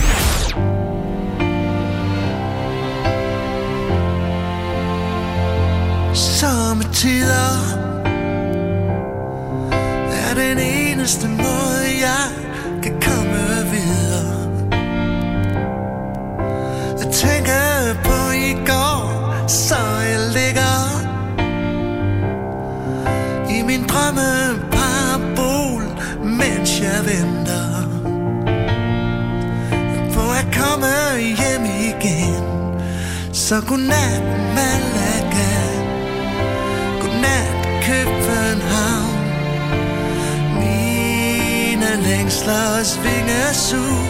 Sommetider 6.15 7.51
er 10.13 10.35
den 10.35 10.59
eneste 10.59 11.29
måde, 11.29 11.85
jeg 12.01 12.50
på 17.95 18.31
i 18.35 18.53
går, 18.67 19.35
så 19.49 19.77
jeg 20.11 20.21
ligger 20.39 20.77
i 23.51 23.63
min 23.63 23.83
drømme 23.87 24.31
parabol, 24.73 25.83
mens 26.25 26.81
jeg 26.81 27.01
venter 27.05 27.71
på 30.15 30.21
at 30.41 30.47
komme 30.59 30.95
hjem 31.19 31.65
igen. 31.65 32.45
Så 33.33 33.61
godnat, 33.69 34.23
Malaga. 34.55 35.53
Godnat, 37.01 37.83
København. 37.83 39.21
Mine 40.55 42.03
længsler 42.03 42.83
svinger 42.83 43.53
sus. 43.53 44.10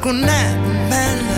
Så 0.00 0.04
godnat, 0.04 1.29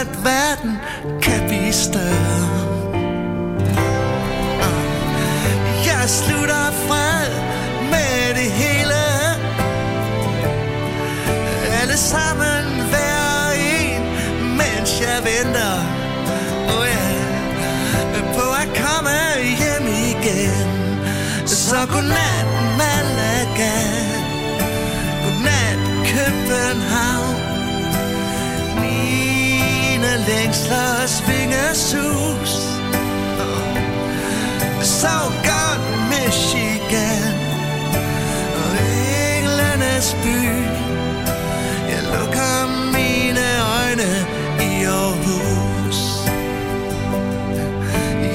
at 0.00 0.24
verden 0.24 0.72
kan 1.22 1.48
blive 1.48 1.72
større. 1.72 2.46
Jeg 5.86 6.04
slutter 6.08 6.66
fred 6.88 7.30
med 7.90 8.34
det 8.34 8.50
hele. 8.62 9.02
Alle 11.80 11.96
sammen 11.96 12.64
hver 12.90 13.50
en, 13.74 14.02
mens 14.60 14.90
jeg 15.00 15.18
venter. 15.30 15.76
Oh 16.74 16.86
yeah, 16.86 18.34
på 18.34 18.46
at 18.62 18.68
komme 18.82 19.18
hjem 19.60 19.86
igen. 20.12 20.68
Så 21.46 21.76
godnat, 21.92 22.46
Malaga. 22.78 23.74
Godnat, 25.24 25.78
København. 26.06 27.15
Længsler 30.68 31.26
vingesus 31.26 32.66
Saugan 34.82 35.80
Michigan. 36.10 37.34
Og 38.54 38.72
englenes 39.38 40.16
by. 40.22 40.38
Jeg 41.90 42.02
lukker 42.12 42.56
mine 42.92 43.46
øjne 43.78 44.10
i 44.60 44.84
Aarhus. 44.84 45.98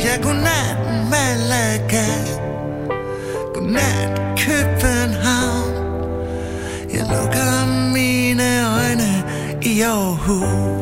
Ja, 0.06 0.22
godnat, 0.22 0.78
Malaga. 1.10 2.08
Godnat, 3.54 4.22
København. 4.38 5.74
Jeg 6.94 7.02
lukker 7.02 7.92
mine 7.94 8.68
øjne 8.78 9.24
i 9.62 9.82
Aarhus. 9.82 10.81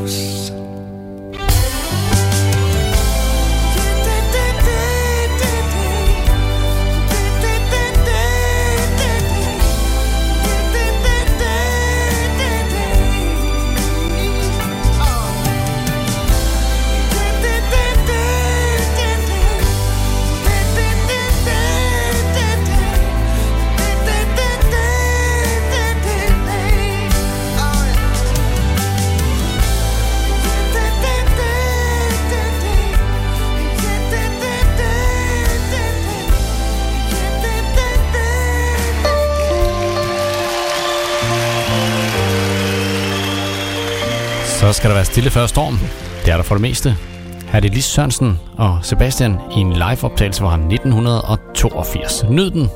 Stille 45.19 45.31
før 45.31 45.47
storm. 45.47 45.79
Det 46.25 46.31
er 46.31 46.37
der 46.37 46.43
for 46.43 46.55
det 46.55 46.61
meste. 46.61 46.95
Her 47.51 47.55
er 47.55 47.59
det 47.59 47.73
Lis 47.73 47.85
Sørensen 47.85 48.39
og 48.57 48.79
Sebastian 48.83 49.35
i 49.51 49.59
en 49.59 49.73
live-optagelse 49.73 50.41
fra 50.41 50.53
1982. 50.53 52.25
Nyd 52.29 52.51
den. 52.51 52.69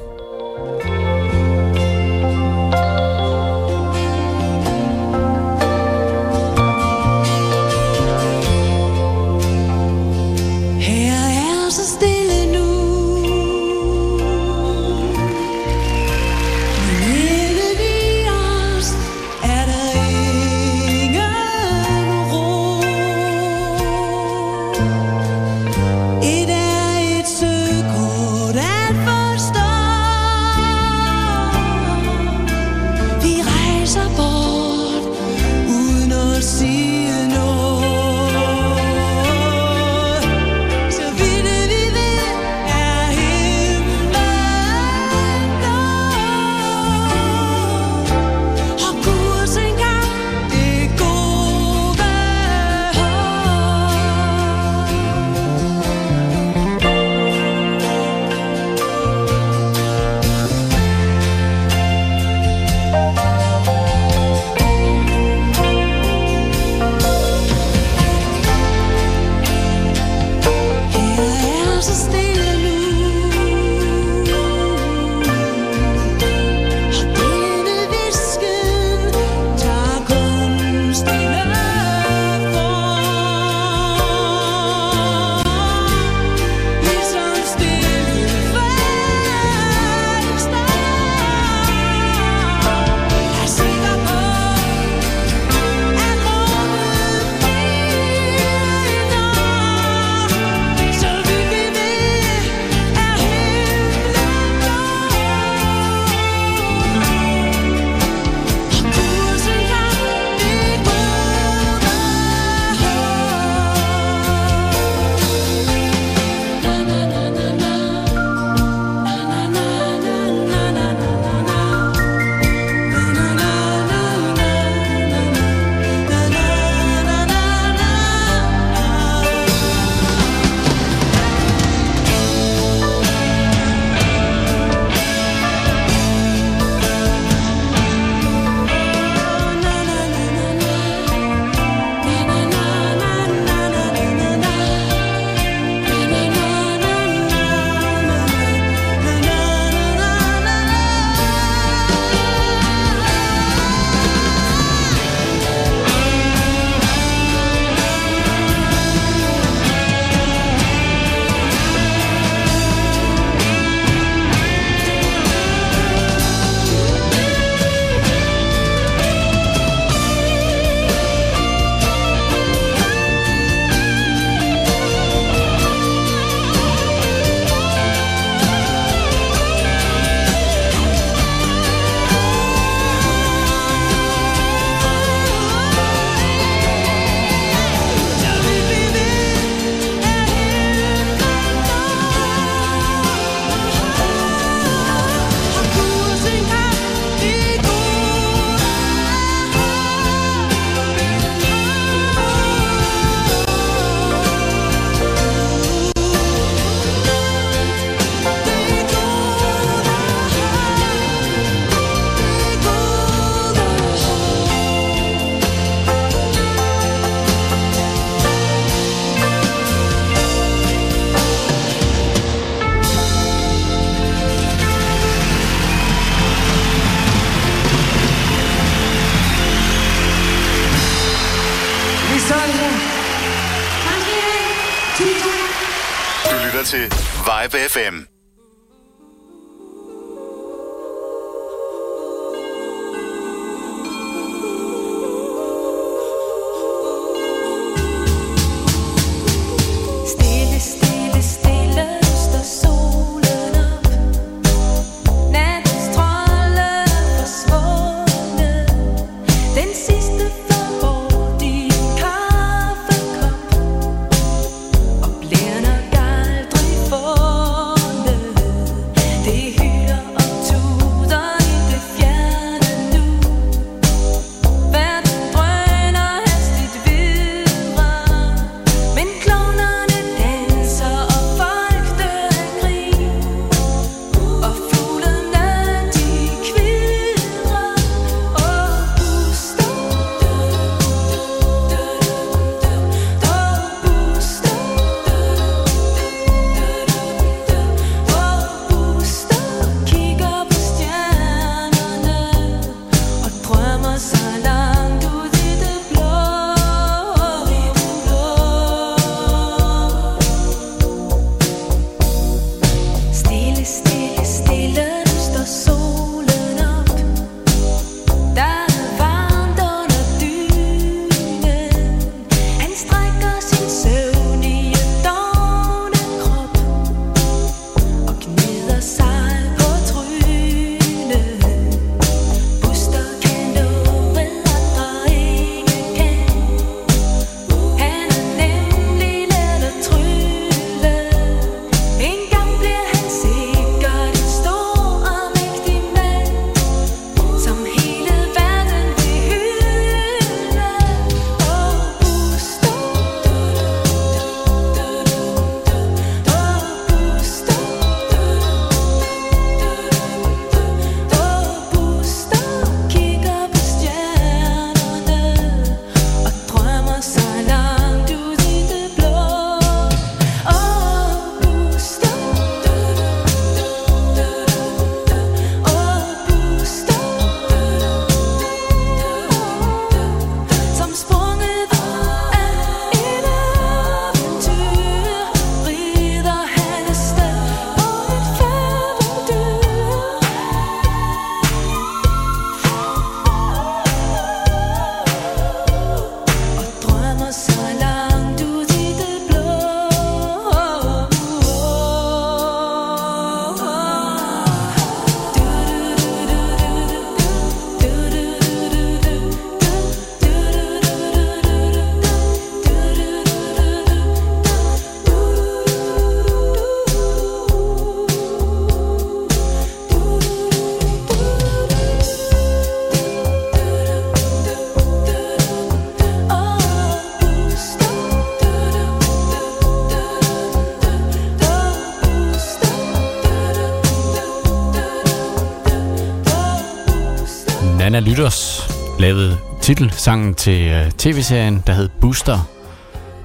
lavede 439.03 439.37
titelsangen 439.61 440.33
til 440.33 440.67
øh, 440.67 440.91
tv-serien, 440.91 441.63
der 441.67 441.73
hed 441.73 441.89
Booster. 442.01 442.49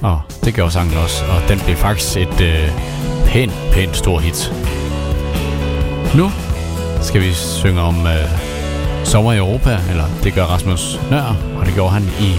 Og 0.01 0.21
det 0.45 0.55
gjorde 0.55 0.71
sangen 0.71 0.97
også, 0.97 1.25
og 1.25 1.49
den 1.49 1.61
blev 1.61 1.77
faktisk 1.77 2.17
et 2.17 2.41
øh, 2.41 2.71
pænt, 3.27 3.53
pænt 3.73 3.97
stor 3.97 4.19
hit. 4.19 4.53
Nu 6.17 6.31
skal 7.03 7.21
vi 7.21 7.33
synge 7.33 7.81
om 7.81 8.07
øh, 8.07 8.29
sommer 9.05 9.33
i 9.33 9.37
Europa, 9.37 9.79
eller 9.91 10.05
det 10.23 10.35
gør 10.35 10.45
Rasmus 10.45 11.01
Nør, 11.11 11.37
og 11.59 11.67
det 11.67 11.75
gjorde 11.75 11.91
han 11.91 12.03
i 12.21 12.35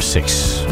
06. 0.00 0.63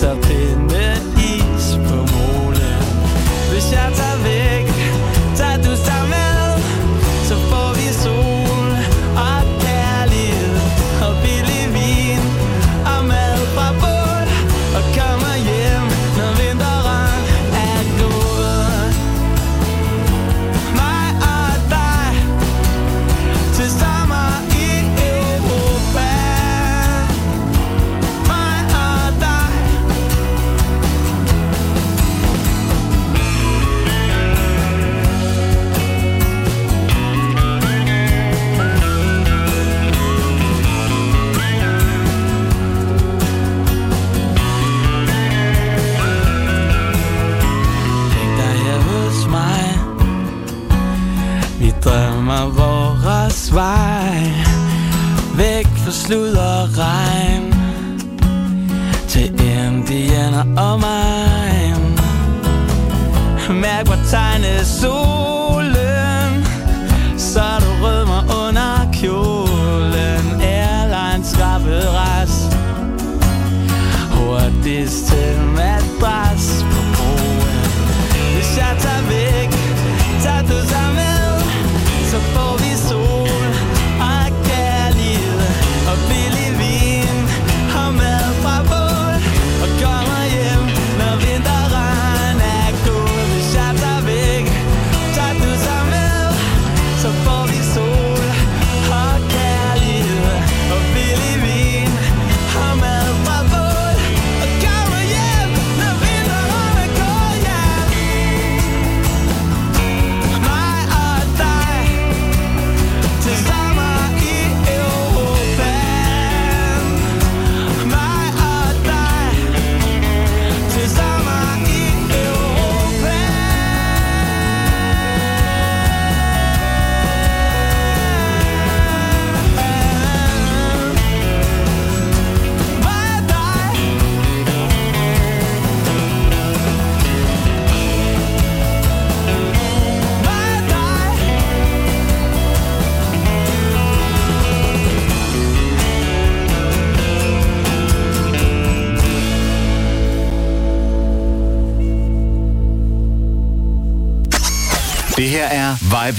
Something. 0.00 0.30
in 0.40 0.69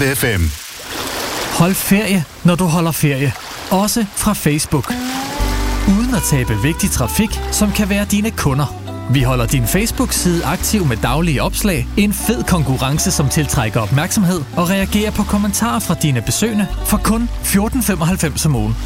30 0.02 0.14
FM. 0.16 0.50
Hold 1.58 1.74
ferie, 1.74 2.24
når 2.44 2.54
du 2.54 2.64
holder 2.64 2.92
ferie. 2.92 3.32
Også 3.70 4.06
fra 4.16 4.32
Facebook. 4.32 4.94
Uden 5.88 6.14
at 6.14 6.22
tabe 6.22 6.62
vigtig 6.62 6.90
trafik, 6.90 7.40
som 7.50 7.72
kan 7.72 7.88
være 7.88 8.04
dine 8.04 8.30
kunder. 8.30 8.74
Vi 9.10 9.22
holder 9.22 9.46
din 9.46 9.66
Facebook-side 9.66 10.44
aktiv 10.44 10.86
med 10.86 10.96
daglige 10.96 11.42
opslag, 11.42 11.86
en 11.96 12.12
fed 12.12 12.42
konkurrence, 12.42 13.10
som 13.10 13.28
tiltrækker 13.28 13.80
opmærksomhed 13.80 14.40
og 14.56 14.70
reagerer 14.70 15.10
på 15.10 15.22
kommentarer 15.22 15.78
fra 15.78 15.94
dine 15.94 16.22
besøgende 16.22 16.66
for 16.86 17.00
kun 17.04 17.28
14,95 17.44 18.46
om 18.46 18.56
ugen. 18.56 18.76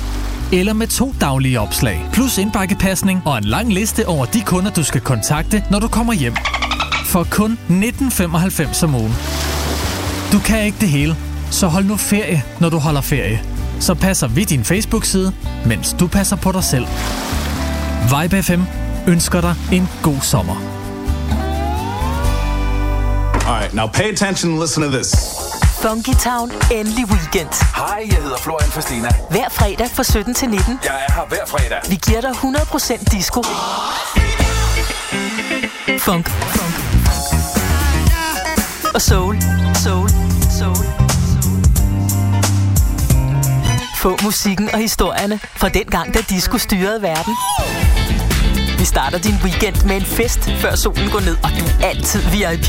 Eller 0.53 0.73
med 0.73 0.87
to 0.87 1.15
daglige 1.21 1.61
opslag, 1.61 2.09
plus 2.13 2.39
indbakkepasning 2.39 3.23
og 3.27 3.39
en 3.39 3.45
lang 3.45 3.73
liste 3.73 4.07
over 4.07 4.27
de 4.27 4.43
kunder, 4.43 4.71
du 4.71 4.83
skal 4.85 5.01
kontakte, 5.01 5.65
når 5.71 5.79
du 5.79 5.89
kommer 5.89 6.13
hjem. 6.13 6.37
For 7.05 7.27
kun 7.31 7.59
19,95 7.69 8.85
om 8.85 8.95
ugen. 8.95 9.15
Du 10.32 10.39
kan 10.39 10.65
ikke 10.65 10.78
det 10.81 10.89
hele, 10.89 11.16
så 11.51 11.66
hold 11.66 11.85
nu 11.85 11.97
ferie, 11.97 12.44
når 12.61 12.69
du 12.69 12.78
holder 12.78 13.01
ferie. 13.01 13.43
Så 13.81 13.94
passer 13.94 14.27
vi 14.27 14.44
din 14.44 14.65
Facebook-side, 14.65 15.32
mens 15.66 15.97
du 16.01 16.07
passer 16.07 16.36
på 16.36 16.53
dig 16.53 16.65
selv. 16.65 16.86
Vibe 18.03 18.43
FM 18.43 18.62
ønsker 19.07 19.40
dig 19.40 19.55
en 19.73 19.89
god 20.03 20.20
sommer. 20.20 20.57
All 23.47 23.61
right, 23.61 23.74
now 23.74 23.86
pay 23.86 24.12
attention 24.12 24.53
and 24.53 24.61
listen 24.61 24.82
to 24.82 24.90
this. 24.90 25.15
Funky 25.82 26.15
Town, 26.20 26.53
endelig 26.73 27.05
weekend. 27.11 27.48
Hej, 27.77 28.07
jeg 28.11 28.16
hedder 28.23 28.39
Florian 28.39 28.70
Fastina. 28.70 29.09
Hver 29.31 29.48
fredag 29.51 29.90
fra 29.94 30.03
17 30.05 30.35
til 30.35 30.48
19. 30.48 30.78
Jeg 30.85 30.90
er 31.09 31.12
her 31.12 31.23
hver 31.28 31.47
fredag. 31.47 31.78
Vi 31.89 31.98
giver 32.07 32.20
dig 32.20 32.31
100% 32.31 33.05
disco. 33.16 33.43
Funk. 36.07 36.28
Funk. 36.28 36.76
Og 38.97 39.02
soul. 39.02 39.36
Soul. 39.85 40.09
Soul. 40.59 40.86
Få 43.98 44.18
musikken 44.24 44.70
og 44.73 44.78
historierne 44.78 45.39
fra 45.56 45.68
den 45.68 45.85
gang, 45.85 46.14
da 46.14 46.18
disco 46.31 46.59
styrede 46.59 47.02
verden. 47.02 47.35
Vi 48.78 48.85
starter 48.85 49.18
din 49.18 49.35
weekend 49.44 49.85
med 49.86 49.97
en 49.97 50.05
fest, 50.05 50.51
før 50.60 50.74
solen 50.77 51.10
går 51.10 51.20
ned, 51.20 51.36
og 51.44 51.51
du 51.59 51.64
er 51.82 51.89
altid 51.89 52.20
VIP. 52.20 52.68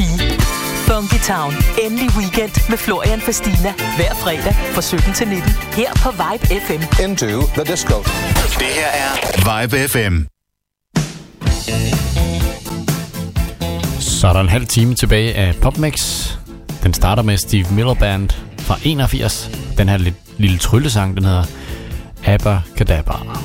Funky 0.88 1.20
Town. 1.24 1.54
Endelig 1.84 2.10
weekend 2.18 2.70
med 2.70 2.78
Florian 2.78 3.22
Fastina. 3.22 3.74
Hver 3.98 4.14
fredag 4.14 4.54
fra 4.74 4.82
17 4.82 5.14
til 5.14 5.28
19. 5.28 5.52
Her 5.52 5.92
på 6.04 6.10
Vibe 6.12 6.46
FM. 6.66 7.04
Into 7.04 7.42
the 7.58 7.64
disco. 7.72 7.98
Det 8.60 8.72
her 8.80 8.92
er 9.04 9.12
Vibe 9.62 9.88
FM. 9.88 10.16
Så 14.18 14.28
er 14.28 14.34
der 14.34 14.40
en 14.40 14.50
halv 14.50 14.66
time 14.66 14.96
tilbage 14.96 15.34
af 15.34 15.56
PopMix. 15.56 16.28
Den 16.84 16.94
starter 16.94 17.24
med 17.24 17.38
Steve 17.38 17.66
Miller 17.72 17.94
Band 17.94 18.30
fra 18.60 18.78
81. 18.84 19.52
Den 19.78 19.90
her 19.90 19.98
lidt, 19.98 20.16
lille 20.38 20.58
tryllesang, 20.58 21.18
den 21.18 21.26
hedder 21.26 21.44
Abba 22.26 22.62
Kadabra. 22.78 23.38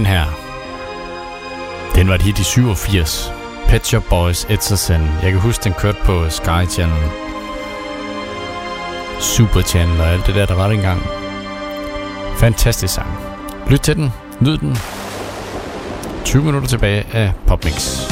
Den 0.00 0.06
her. 0.06 0.24
Den 1.94 2.08
var 2.08 2.14
et 2.14 2.22
hit 2.22 2.38
i 2.38 2.44
87. 2.44 3.32
Pet 3.68 3.86
Shop 3.86 4.02
Boys, 4.10 4.44
It's 4.44 4.72
a 4.72 4.76
Sin. 4.76 5.00
Jeg 5.22 5.32
kan 5.32 5.40
huske, 5.40 5.64
den 5.64 5.72
kørte 5.72 5.98
på 6.04 6.30
Sky 6.30 6.70
Channel. 6.70 7.10
Super 9.18 9.62
Channel 9.62 10.00
og 10.00 10.06
alt 10.06 10.26
det 10.26 10.34
der, 10.34 10.46
der 10.46 10.54
var 10.54 10.68
dengang. 10.68 11.02
Fantastisk 12.36 12.94
sang. 12.94 13.08
Lyt 13.70 13.80
til 13.80 13.96
den. 13.96 14.12
Nyd 14.40 14.58
den. 14.58 14.76
20 16.24 16.44
minutter 16.44 16.68
tilbage 16.68 17.06
af 17.12 17.32
Popmix. 17.46 18.09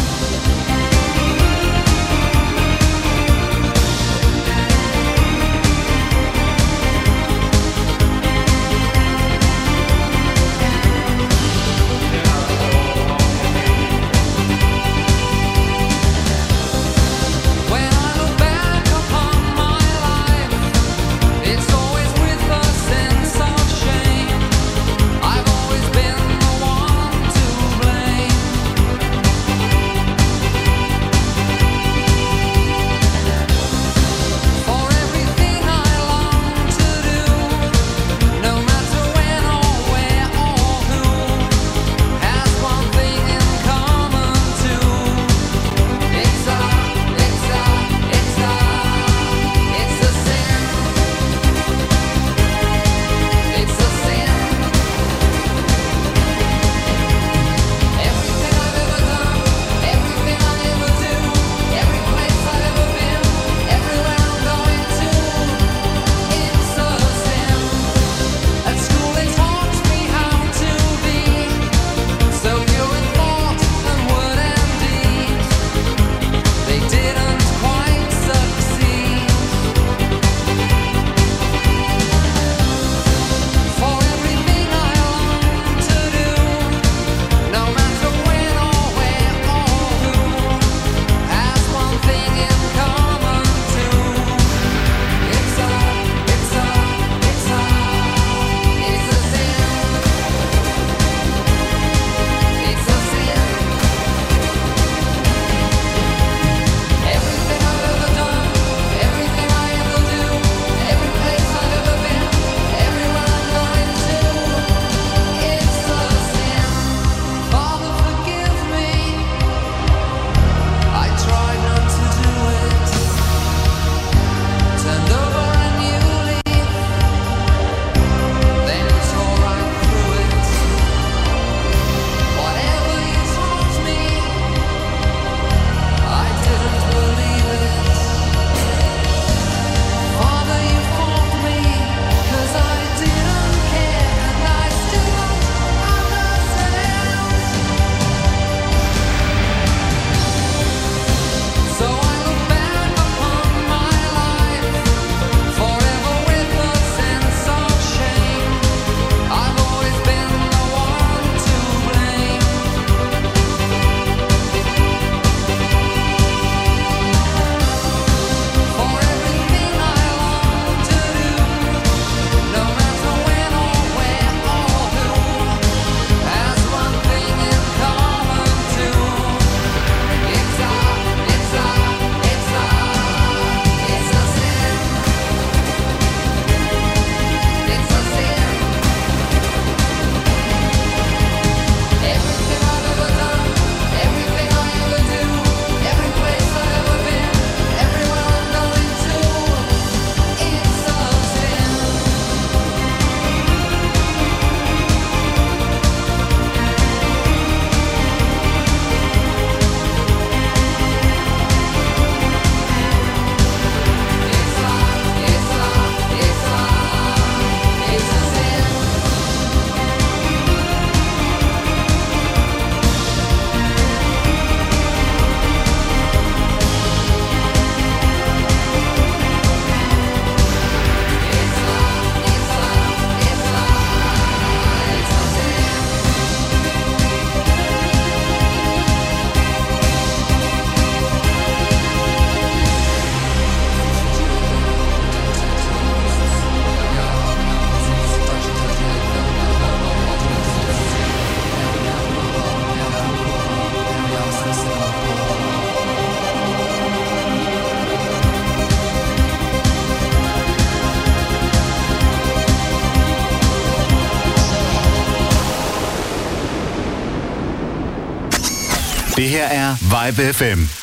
Her 269.28 269.44
er 269.44 269.76
Vibe 269.80 270.34
FM. 270.34 270.77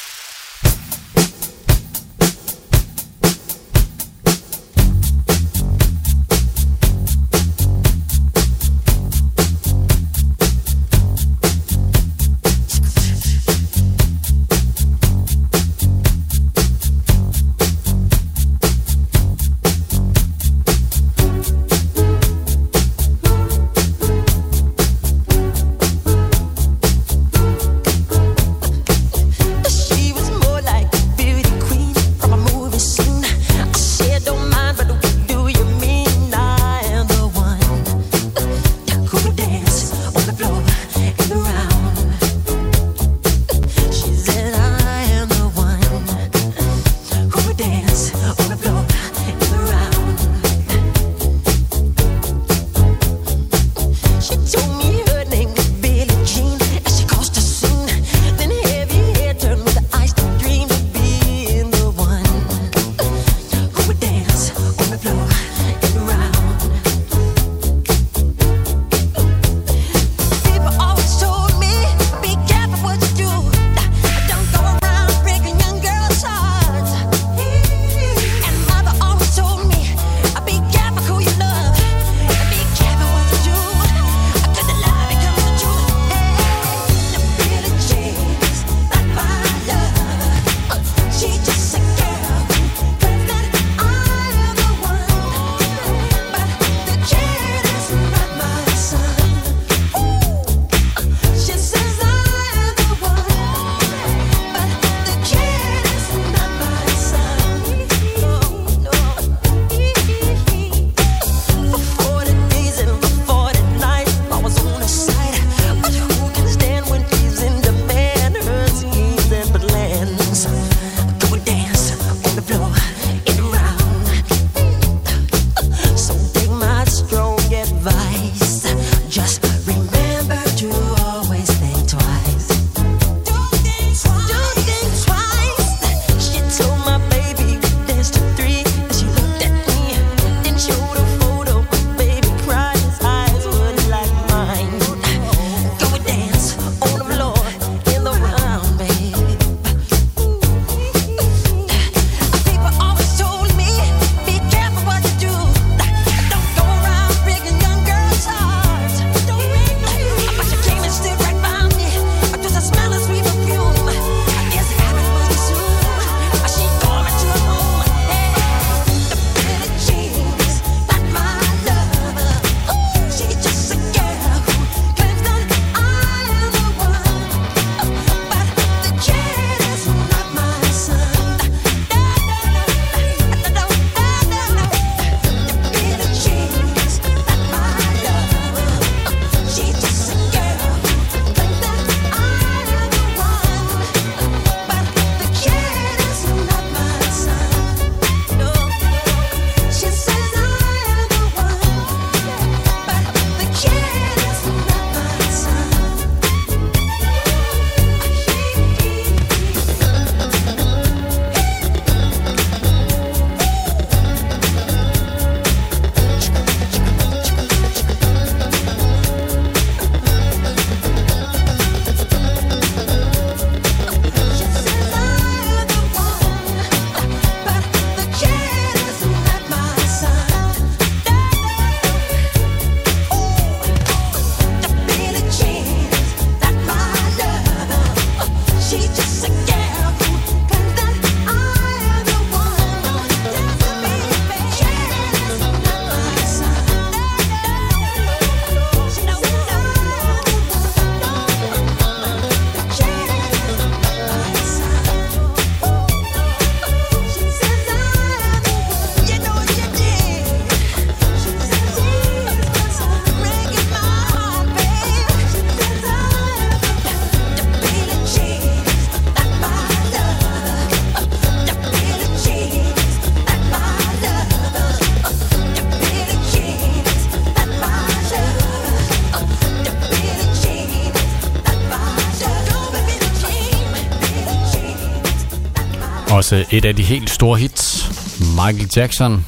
Øh, 286.35 286.53
et 286.53 286.65
af 286.65 286.75
de 286.75 286.83
helt 286.83 287.09
store 287.09 287.39
hits, 287.39 287.89
Michael 288.19 288.69
Jackson, 288.75 289.25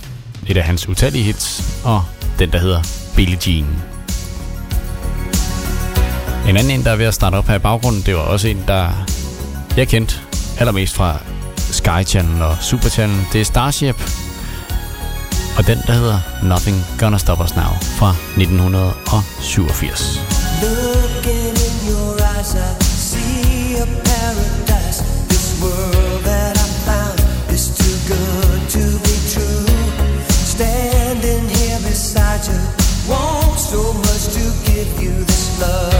et 0.47 0.57
af 0.57 0.63
hans 0.63 0.89
utallige 0.89 1.23
hits, 1.23 1.63
og 1.83 2.03
den, 2.39 2.51
der 2.51 2.59
hedder 2.59 2.81
Billie 3.15 3.37
Jean. 3.47 3.65
En 6.49 6.57
anden 6.57 6.71
en, 6.71 6.83
der 6.83 6.91
er 6.91 6.95
ved 6.95 7.05
at 7.05 7.13
starte 7.13 7.35
op 7.35 7.47
her 7.47 7.55
i 7.55 7.59
baggrunden, 7.59 8.01
det 8.01 8.15
var 8.15 8.21
også 8.21 8.47
en, 8.47 8.63
der 8.67 8.89
jeg 9.77 9.87
kendte 9.87 10.15
allermest 10.59 10.95
fra 10.95 11.19
Sky 11.57 12.07
Channel 12.07 12.41
og 12.41 12.57
Super 12.61 12.89
Channel. 12.89 13.17
Det 13.33 13.41
er 13.41 13.45
Starship, 13.45 13.95
og 15.57 15.67
den, 15.67 15.77
der 15.87 15.93
hedder 15.93 16.19
Nothing 16.43 16.85
Gonna 16.99 17.17
Stop 17.17 17.39
Us 17.39 17.55
Now 17.55 17.73
fra 17.81 18.09
1987. 18.09 20.21
Looking 20.61 21.47
in 21.47 21.89
your 21.89 22.37
eyes, 22.37 22.55
I 22.55 22.86
want 33.09 33.59
so 33.59 33.93
much 33.93 34.25
to 34.33 34.71
give 34.71 35.01
you 35.01 35.13
this 35.23 35.61
love. 35.61 35.96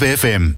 KLPFM. 0.00 0.49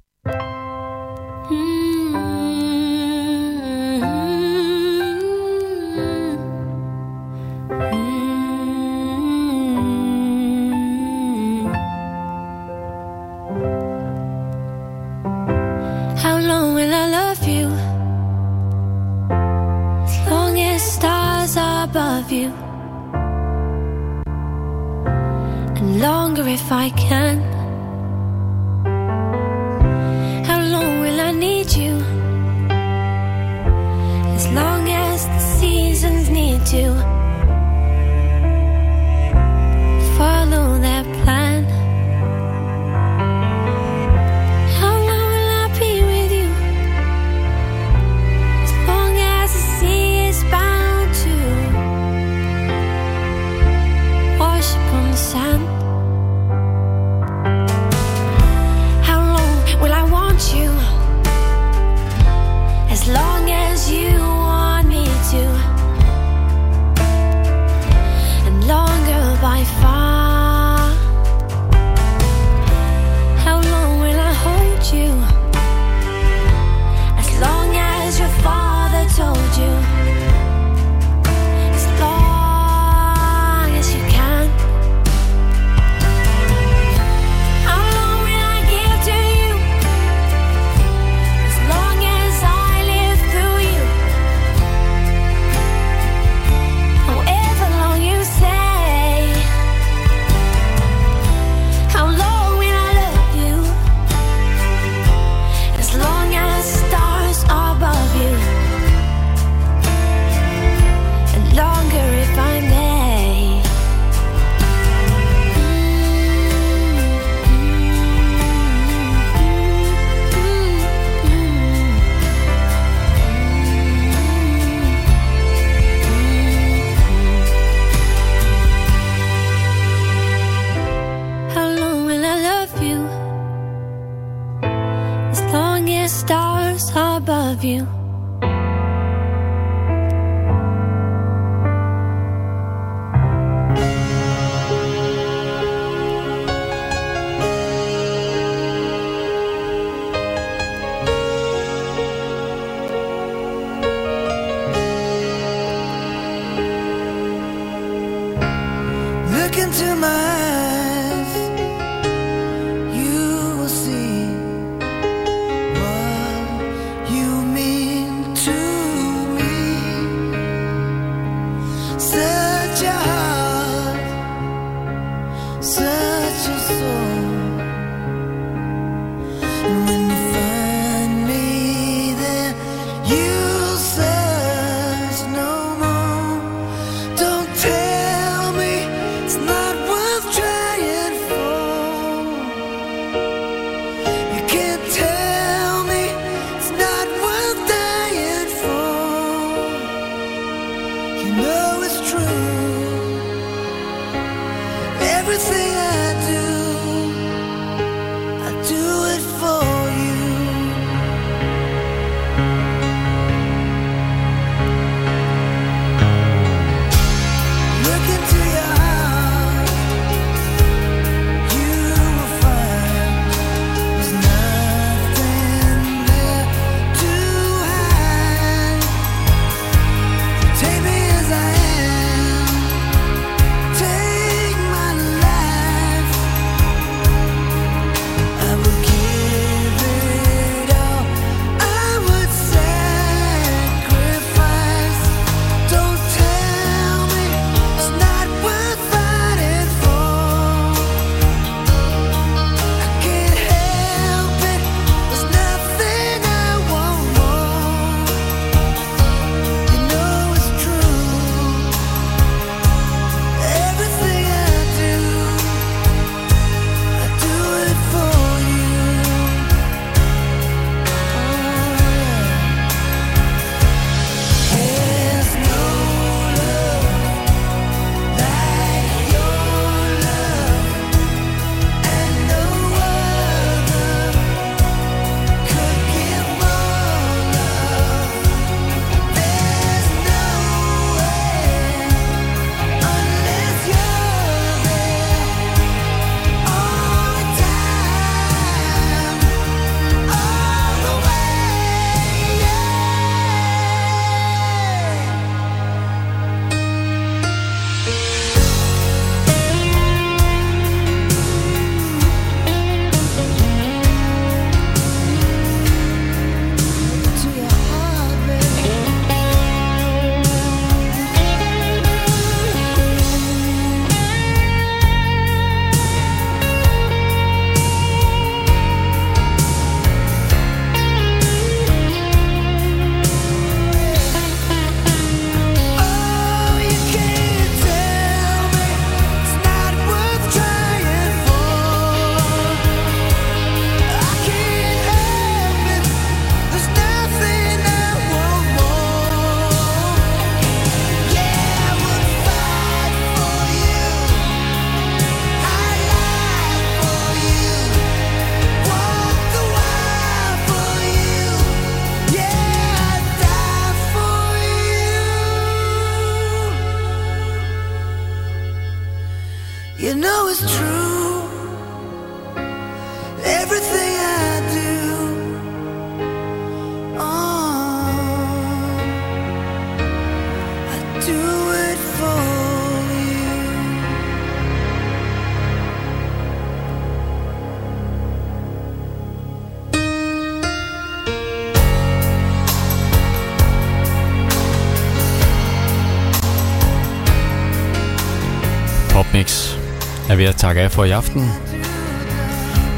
ved 400.23 400.29
at 400.29 400.37
takke 400.37 400.61
af 400.61 400.71
for 400.71 400.85
i 400.85 400.91
aften. 400.91 401.31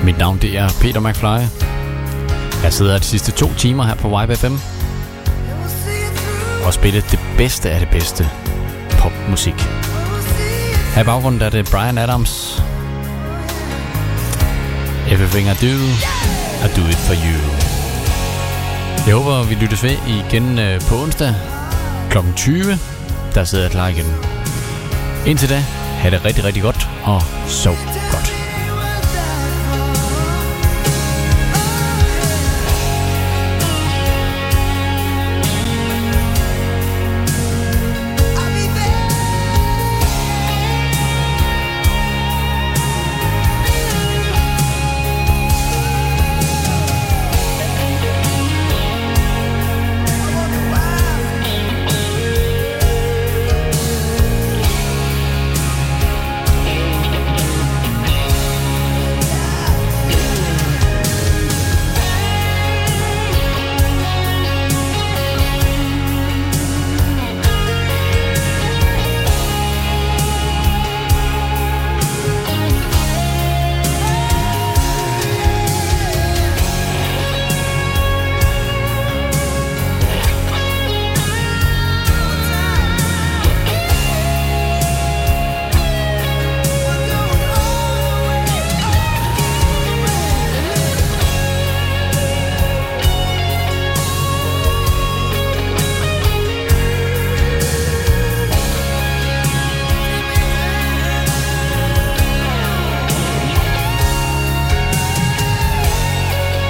Mit 0.04 0.18
navn 0.18 0.38
det 0.38 0.58
er 0.58 0.68
Peter 0.80 1.00
McFly. 1.00 1.40
Jeg 2.62 2.72
sidder 2.72 2.98
de 2.98 3.04
sidste 3.04 3.32
to 3.32 3.54
timer 3.54 3.84
her 3.84 3.94
på 3.94 4.08
Vibe 4.08 4.36
FM 4.36 4.54
og 6.66 6.74
spille 6.74 7.04
det 7.10 7.18
bedste 7.36 7.70
af 7.70 7.80
det 7.80 7.88
bedste 7.88 8.30
popmusik. 8.90 9.54
Her 10.94 11.02
i 11.02 11.04
baggrunden 11.04 11.42
er 11.42 11.50
det 11.50 11.68
Brian 11.70 11.98
Adams. 11.98 12.62
Everything 15.10 15.46
I 15.46 15.54
do, 15.66 15.76
I 16.66 16.68
do 16.76 16.88
it 16.88 17.00
for 17.08 17.14
you. 17.14 17.38
Jeg 19.06 19.14
håber, 19.14 19.42
vi 19.42 19.54
lyttes 19.54 19.82
ved 19.82 19.96
igen 20.08 20.58
øh, 20.58 20.80
på 20.80 21.02
onsdag 21.02 21.34
kl. 22.10 22.18
20. 22.36 22.78
Der 23.34 23.44
sidder 23.44 23.64
jeg 23.64 23.70
klar 23.70 23.88
igen. 23.88 24.06
Indtil 25.26 25.48
da, 25.48 25.58
have 25.98 26.16
det 26.16 26.24
rigtig, 26.24 26.44
rigtig 26.44 26.62
godt. 26.62 26.93
Oh, 27.06 27.20
so 27.46 27.74